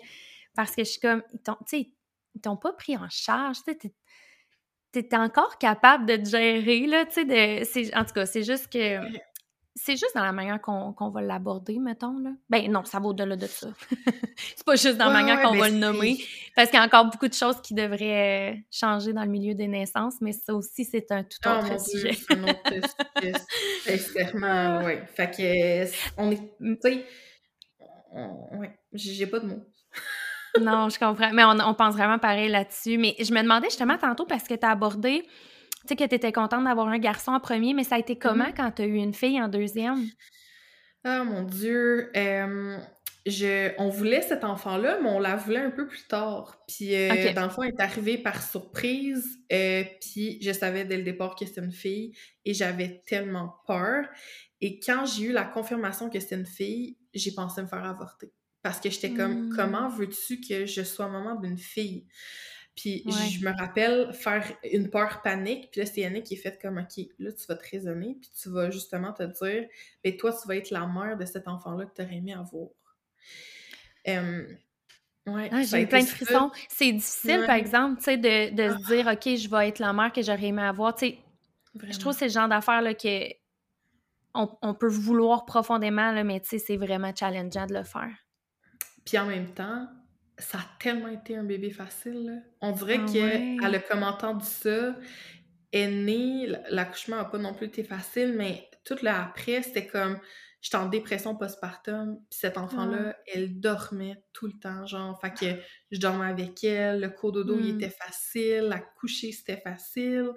[0.55, 1.91] Parce que je suis comme, tu sais,
[2.35, 7.05] ils t'ont pas pris en charge, tu sais, t'es encore capable de te gérer, là,
[7.07, 7.97] tu sais.
[7.97, 9.01] En tout cas, c'est juste que
[9.77, 12.19] c'est juste dans la manière qu'on va l'aborder, mettons.
[12.19, 12.31] Là.
[12.49, 13.69] Ben non, ça va au-delà de ça.
[14.57, 16.19] c'est pas juste dans la manière qu'on ben, va le nommer.
[16.55, 19.55] Parce qu'il y a encore beaucoup de choses qui devraient euh, changer dans le milieu
[19.55, 22.11] des naissances, mais ça aussi, c'est un tout ah, autre sujet.
[22.11, 22.97] autre.
[23.87, 24.95] Extrêmement, oui.
[25.15, 25.87] Fait que,
[26.19, 26.41] on est.
[26.61, 27.05] Tu sais,
[28.13, 29.63] ouais, j'ai pas de mots.
[30.61, 31.33] Non, je comprends.
[31.33, 32.99] Mais on, on pense vraiment pareil là-dessus.
[32.99, 35.27] Mais je me demandais justement tantôt, parce que tu as abordé
[35.87, 38.17] tu sais, que tu étais contente d'avoir un garçon en premier, mais ça a été
[38.17, 38.57] comment mm-hmm.
[38.57, 40.07] quand tu as eu une fille en deuxième?
[41.05, 42.11] Ah, mon Dieu!
[43.27, 46.63] je, on voulait cet enfant-là, mais on la voulait un peu plus tard.
[46.69, 49.39] Puis, euh, dans le fond, est arrivé par surprise.
[49.53, 54.05] Euh, puis, je savais dès le départ que c'était une fille et j'avais tellement peur.
[54.61, 58.33] Et quand j'ai eu la confirmation que c'était une fille, j'ai pensé me faire avorter.
[58.65, 59.57] Parce que j'étais comme, hmm.
[59.57, 62.07] comment veux-tu que je sois maman d'une fille?
[62.75, 64.43] Puis je me rappelle faire
[64.73, 67.57] une peur panique, puis là, c'est Yannick qui est fait comme, OK, là, tu vas
[67.57, 69.69] te raisonner, puis tu vas justement te dire,
[70.03, 72.71] ben toi, tu vas être la mère de cet enfant-là que tu aurais aimé avoir.
[75.27, 76.51] ouais, ah, j'ai plein de frissons.
[76.71, 79.93] C'est difficile, par exemple, tu sais, de, de se dire, OK, je vais être la
[79.93, 80.95] mère que j'aurais aimé avoir.
[80.95, 81.19] Tu sais,
[81.91, 83.29] je trouve que c'est le genre d'affaire là, que
[84.33, 88.24] on, on, peut vouloir profondément, là, mais tu sais, c'est vraiment challengeant de le faire.
[89.05, 89.89] Puis en même temps,
[90.39, 92.43] ça a tellement été un bébé facile.
[92.61, 94.97] On dirait ah qu'elle a comme entendu ça,
[95.73, 100.19] est née, l'accouchement n'a pas non plus été facile, mais tout le après, c'était comme
[100.61, 103.23] j'étais en dépression postpartum, puis cet enfant-là, ah.
[103.27, 107.75] elle dormait tout le temps, genre, fait que je dormais avec elle, le cododo, il
[107.75, 107.77] hmm.
[107.77, 110.31] était facile, la coucher, c'était facile.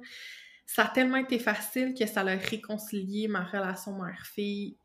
[0.65, 4.77] Ça a tellement été facile que ça a réconcilié ma relation mère-fille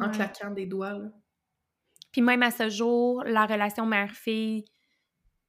[0.00, 1.12] en claquant des doigts, là.
[2.12, 4.64] Puis même à ce jour, la relation mère-fille,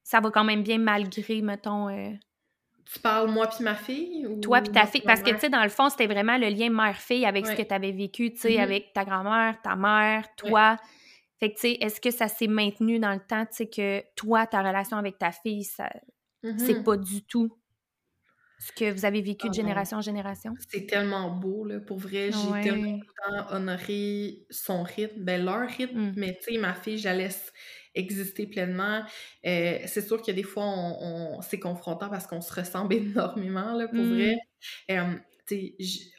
[0.03, 1.89] ça va quand même bien malgré, mettons...
[1.89, 2.11] Euh,
[2.91, 4.27] tu parles moi puis ma fille?
[4.27, 5.01] Ou toi puis ta fille?
[5.05, 7.61] Parce que, tu sais, dans le fond, c'était vraiment le lien mère-fille avec ce que
[7.61, 8.61] tu avais vécu, tu sais, mm-hmm.
[8.61, 10.77] avec ta grand-mère, ta mère, toi.
[11.39, 14.03] Fait que, tu sais, est-ce que ça s'est maintenu dans le temps, tu sais, que
[14.15, 15.89] toi, ta relation avec ta fille, ça...
[16.43, 16.83] c'est mm-hmm.
[16.83, 17.49] pas du tout
[18.61, 20.53] ce que vous avez vécu de ah génération en génération?
[20.69, 21.79] C'est tellement beau, là.
[21.79, 22.99] Pour vrai, j'ai tellement
[23.49, 26.13] honoré son rythme, ben leur rythme, mmh.
[26.15, 27.51] mais tu sais, ma fille, je la laisse
[27.95, 29.01] exister pleinement.
[29.45, 33.87] Euh, c'est sûr que des fois, on, c'est confrontant parce qu'on se ressemble énormément, là,
[33.87, 34.37] pour vrai.
[34.89, 35.17] Mmh.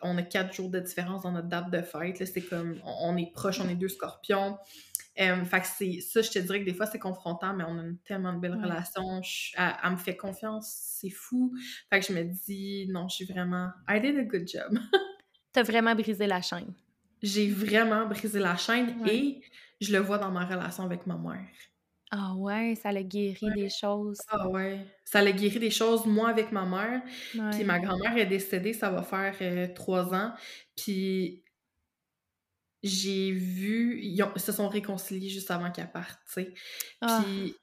[0.03, 2.27] on a quatre jours de différence dans notre date de fête.
[2.27, 4.59] C'est comme, on, est proches, on est deux scorpions.
[5.21, 7.79] Euh, fait que c'est ça, je te dirais que des fois c'est confrontant, mais on
[7.79, 9.21] a une tellement de belle relation.
[9.57, 11.55] elle, me fait confiance, c'est fou.
[11.91, 13.69] Fait que je me dis, non, je suis vraiment.
[13.89, 14.79] I did a good job.
[15.53, 16.73] T'as vraiment brisé la chaîne.
[17.23, 19.43] J'ai vraiment brisé la chaîne et
[19.81, 21.47] je le vois dans ma relation avec ma mère.
[22.15, 24.19] Ah ouais, ça l'a guéri des choses.
[24.29, 27.03] Ah ouais, ça l'a guéri des choses, moi avec ma mère.
[27.53, 30.33] Puis ma grand-mère est décédée, ça va faire euh, trois ans.
[30.77, 31.42] Puis
[32.83, 36.19] j'ai vu, ils, se sont réconciliés juste avant qu'elle parte.
[37.01, 37.23] Ah.
[37.25, 37.55] Puis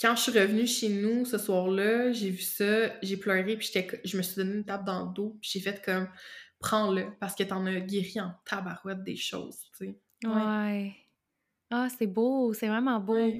[0.00, 3.70] quand je suis revenue chez nous ce soir-là, j'ai vu ça, j'ai pleuré, puis
[4.04, 6.08] je me suis donné une tape dans le dos, puis j'ai fait comme,
[6.58, 9.98] prends-le, parce que t'en as guéri en tabarouette des choses, tu sais.
[10.24, 10.94] Ouais.
[11.74, 13.32] Ah, c'est beau, c'est vraiment beau.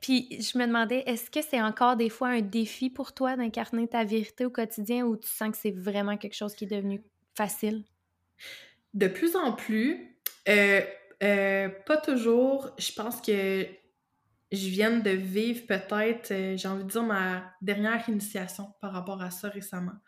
[0.00, 3.88] Puis je me demandais, est-ce que c'est encore des fois un défi pour toi d'incarner
[3.88, 7.02] ta vérité au quotidien ou tu sens que c'est vraiment quelque chose qui est devenu
[7.34, 7.82] facile?
[8.94, 10.09] De plus en plus,
[10.48, 10.80] Euh,
[11.22, 12.70] euh, pas toujours.
[12.78, 13.66] Je pense que
[14.52, 19.22] je viens de vivre peut-être, euh, j'ai envie de dire, ma dernière initiation par rapport
[19.22, 19.98] à ça récemment.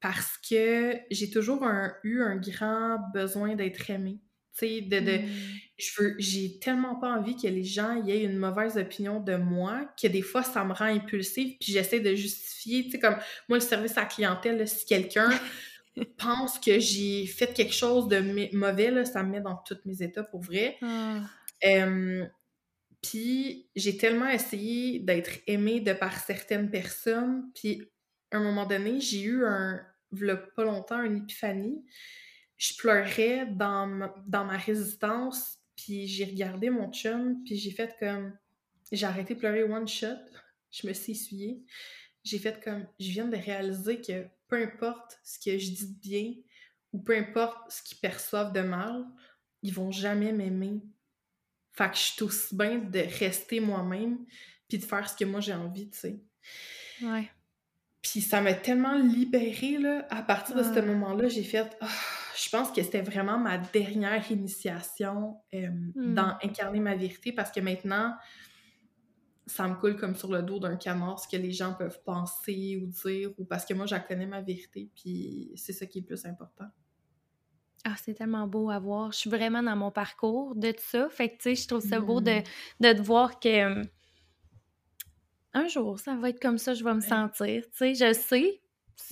[0.00, 1.66] parce que j'ai toujours
[2.02, 4.20] eu un grand besoin d'être aimée.
[4.56, 5.30] Tu sais, de, de, hmm.
[5.78, 9.90] je veux, j'ai tellement pas envie que les gens aient une mauvaise opinion de moi
[10.00, 13.16] que des fois ça me rend impulsive puis j'essaie de justifier, tu sais, comme
[13.48, 15.28] moi le service à la clientèle, si quelqu'un
[16.18, 18.20] pense que j'ai fait quelque chose de
[18.56, 20.76] mauvais, là, ça me met dans tous mes états pour vrai.
[20.82, 21.20] Ah.
[23.02, 27.82] puis j'ai tellement essayé d'être aimée de par certaines personnes, puis
[28.30, 29.80] à un moment donné, j'ai eu un,
[30.56, 31.84] pas longtemps, une épiphanie
[32.56, 37.94] je pleurais dans ma, dans ma résistance, puis j'ai regardé mon chum, puis j'ai fait
[37.98, 38.36] comme...
[38.92, 40.16] J'ai arrêté de pleurer one shot,
[40.70, 41.62] je me suis essuyée.
[42.22, 42.86] J'ai fait comme...
[43.00, 46.34] Je viens de réaliser que peu importe ce que je dis de bien,
[46.92, 49.04] ou peu importe ce qu'ils perçoivent de mal,
[49.62, 50.80] ils vont jamais m'aimer.
[51.72, 54.18] Fait que je suis aussi bien de rester moi-même,
[54.68, 56.20] puis de faire ce que moi j'ai envie, tu sais.
[57.02, 57.28] Ouais.
[58.00, 60.06] Puis ça m'a tellement libérée, là.
[60.10, 61.76] À partir de ce moment-là, j'ai fait...
[61.80, 61.88] Ah,
[62.36, 66.14] je pense que c'était vraiment ma dernière initiation euh, hmm.
[66.14, 68.14] dans incarner ma vérité parce que maintenant,
[69.46, 72.80] ça me coule comme sur le dos d'un canard ce que les gens peuvent penser
[72.82, 76.00] ou dire ou parce que moi, je connais ma vérité, puis c'est ça qui est
[76.00, 76.66] le plus important.
[77.86, 79.12] Ah, c'est tellement beau à voir.
[79.12, 81.08] Je suis vraiment dans mon parcours de ça.
[81.10, 82.44] Fait que, tu sais, je trouve ça beau de, hmm.
[82.80, 83.84] de te voir que
[85.52, 87.62] un jour, ça va être comme ça, je vais me sentir.
[87.70, 88.62] Tu sais, je sais,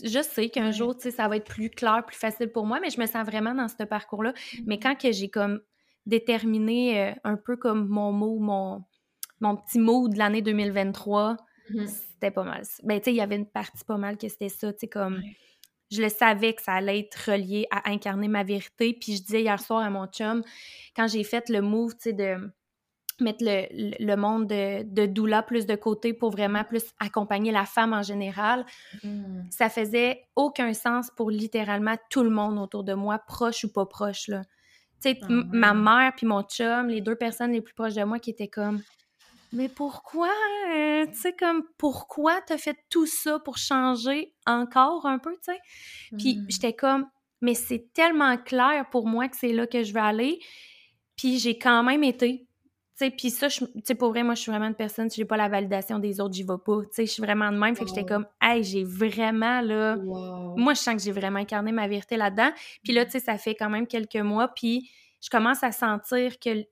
[0.03, 2.81] je sais qu'un jour, tu sais, ça va être plus clair, plus facile pour moi,
[2.81, 4.33] mais je me sens vraiment dans ce parcours-là.
[4.65, 4.83] Mais mm-hmm.
[4.83, 5.61] quand que j'ai comme
[6.07, 8.83] déterminé euh, un peu comme mon mot, mon,
[9.43, 11.37] mon petit mot de l'année 2023,
[11.71, 11.87] mm-hmm.
[11.87, 12.63] c'était pas mal.
[12.85, 14.89] Ben, tu sais, il y avait une partie pas mal que c'était ça, tu sais,
[14.89, 15.23] comme...
[15.91, 18.97] Je le savais que ça allait être relié à incarner ma vérité.
[18.99, 20.43] Puis je disais hier soir à mon chum,
[20.97, 22.51] quand j'ai fait le move, tu sais, de
[23.21, 23.67] mettre le,
[24.03, 28.03] le monde de, de, doula plus de côté pour vraiment plus accompagner la femme en
[28.03, 28.65] général,
[29.05, 29.51] mm.
[29.51, 33.85] ça faisait aucun sens pour littéralement tout le monde autour de moi, proche ou pas
[33.85, 34.43] proche, là.
[35.03, 38.05] Tu sais, ah ma mère puis mon chum, les deux personnes les plus proches de
[38.05, 38.81] moi qui étaient comme
[39.53, 40.31] «Mais pourquoi?
[40.73, 45.53] Euh, tu sais, comme, pourquoi t'as fait tout ça pour changer encore un peu, tu
[45.53, 45.59] sais?
[46.17, 46.47] Puis mm.
[46.49, 47.07] j'étais comme
[47.41, 50.41] «Mais c'est tellement clair pour moi que c'est là que je veux aller.»
[51.17, 52.47] Puis j'ai quand même été
[53.11, 55.37] puis ça, tu sais, pour vrai, moi, je suis vraiment une personne, si j'ai pas
[55.37, 56.83] la validation des autres, j'y vais pas.
[56.83, 57.75] Tu sais, je suis vraiment de même.
[57.75, 59.97] Fait que j'étais comme, hey, j'ai vraiment, là.
[59.97, 62.51] Moi, je sens que j'ai vraiment incarné ma vérité là-dedans.
[62.85, 64.49] Puis là, tu sais, ça fait quand même quelques mois.
[64.49, 64.91] Puis
[65.21, 66.65] je commence à sentir que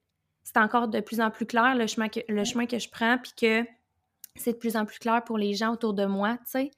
[0.52, 3.18] c'est encore de plus en plus clair le chemin que, le chemin que je prends.
[3.18, 3.68] Puis que
[4.36, 6.70] c'est de plus en plus clair pour les gens autour de moi, tu sais.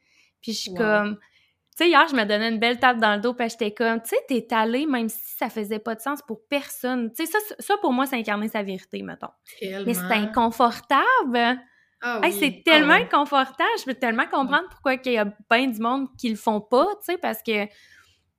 [0.43, 3.21] Puis je suis comme, tu sais, hier, je me donnais une belle tape dans le
[3.21, 6.21] dos, puis j'étais comme, tu sais, t'es allé, même si ça faisait pas de sens
[6.23, 7.13] pour personne.
[7.13, 9.29] Tu sais, ça, ça, pour moi, c'est incarner sa vérité, mettons.
[9.61, 11.59] Mais c'est inconfortable.
[12.05, 12.33] Ah oui.
[12.33, 13.71] c'est ah tellement inconfortable.
[13.79, 16.87] Je peux tellement comprendre pourquoi il y a bien du monde qui le font pas,
[16.97, 17.67] tu sais, parce que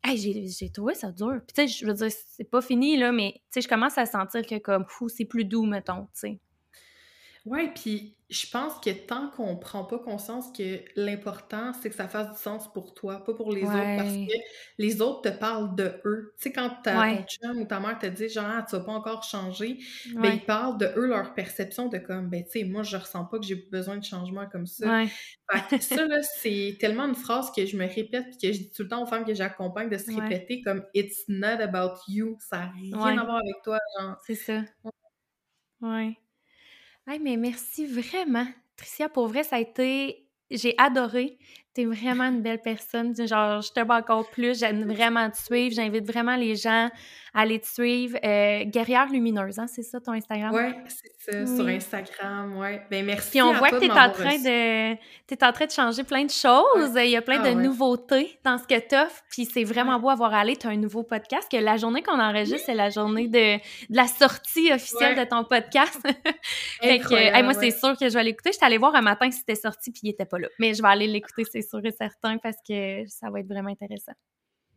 [0.04, 1.42] hey, j'ai trouvé ça dur.
[1.48, 3.98] Puis, tu sais, je veux dire, c'est pas fini, là, mais, tu sais, je commence
[3.98, 6.40] à sentir que, comme, c'est plus doux, mettons, tu sais.
[7.46, 12.08] Ouais, puis je pense que tant qu'on prend pas conscience que l'important, c'est que ça
[12.08, 14.32] fasse du sens pour toi, pas pour les autres, parce que
[14.78, 16.34] les autres te parlent de eux.
[16.38, 18.82] Tu sais, quand ta, ton chum ou ta mère te dit genre, ah, tu vas
[18.84, 19.78] pas encore changer,
[20.20, 23.26] ben ils parlent de eux, leur perception de comme, ben tu sais, moi je ressens
[23.26, 24.94] pas que j'ai besoin de changement comme ça.
[25.52, 28.60] Fait que ça, là, c'est tellement une phrase que je me répète puis que je
[28.60, 31.96] dis tout le temps aux femmes que j'accompagne de se répéter comme It's not about
[32.08, 32.60] you, ça
[32.92, 34.18] n'a rien à voir avec toi, genre.
[34.26, 34.64] C'est ça.
[35.82, 36.18] Ouais.
[37.08, 38.48] Hey, mais merci vraiment,
[38.78, 39.10] Tricia.
[39.10, 40.30] Pour vrai, ça a été.
[40.50, 41.38] J'ai adoré.
[41.74, 43.16] T'es vraiment une belle personne.
[43.16, 44.60] Genre, je te vois encore plus.
[44.60, 45.74] J'aime vraiment te suivre.
[45.76, 46.90] J'invite vraiment les gens
[47.34, 48.18] à aller te suivre.
[48.24, 50.54] Euh, Guerrière Lumineuse, hein, c'est ça ton Instagram?
[50.54, 52.78] Oui, c'est ça, sur Instagram, oui.
[52.92, 53.32] Ben merci.
[53.32, 56.26] Puis on voit que tu es en train de es en train de changer plein
[56.26, 56.94] de choses.
[56.96, 59.24] Il y a plein ah de nouveautés dans ce que tu offres.
[59.32, 60.56] Puis c'est vraiment beau à voir aller.
[60.56, 63.58] Tu as un nouveau podcast que la journée qu'on enregistre, c'est la journée de,
[63.90, 66.00] la sortie officielle de ton podcast.
[66.82, 68.52] fait que, moi, c'est sûr que je vais l'écouter.
[68.52, 70.50] Je suis allée voir un matin si c'était sorti, puis il était pas là.
[70.60, 73.70] Mais je vais aller l'écouter, c'est sûr et certain, parce que ça va être vraiment
[73.70, 74.14] intéressant.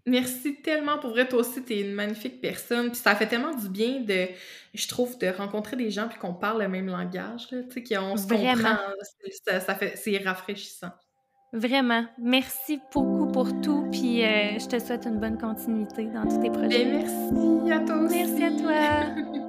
[0.07, 0.99] Merci tellement.
[0.99, 2.91] Pour vrai, toi aussi, t'es une magnifique personne.
[2.91, 4.29] Puis ça fait tellement du bien de,
[4.73, 8.17] je trouve, de rencontrer des gens puis qu'on parle le même langage, tu sais, qu'on
[8.17, 8.77] se comprend.
[9.45, 10.91] Ça, fait, c'est rafraîchissant.
[11.53, 12.05] Vraiment.
[12.19, 13.89] Merci beaucoup pour tout.
[13.91, 16.83] Puis euh, je te souhaite une bonne continuité dans tous tes projets.
[16.83, 18.25] Et merci à toi aussi.
[18.25, 19.41] Merci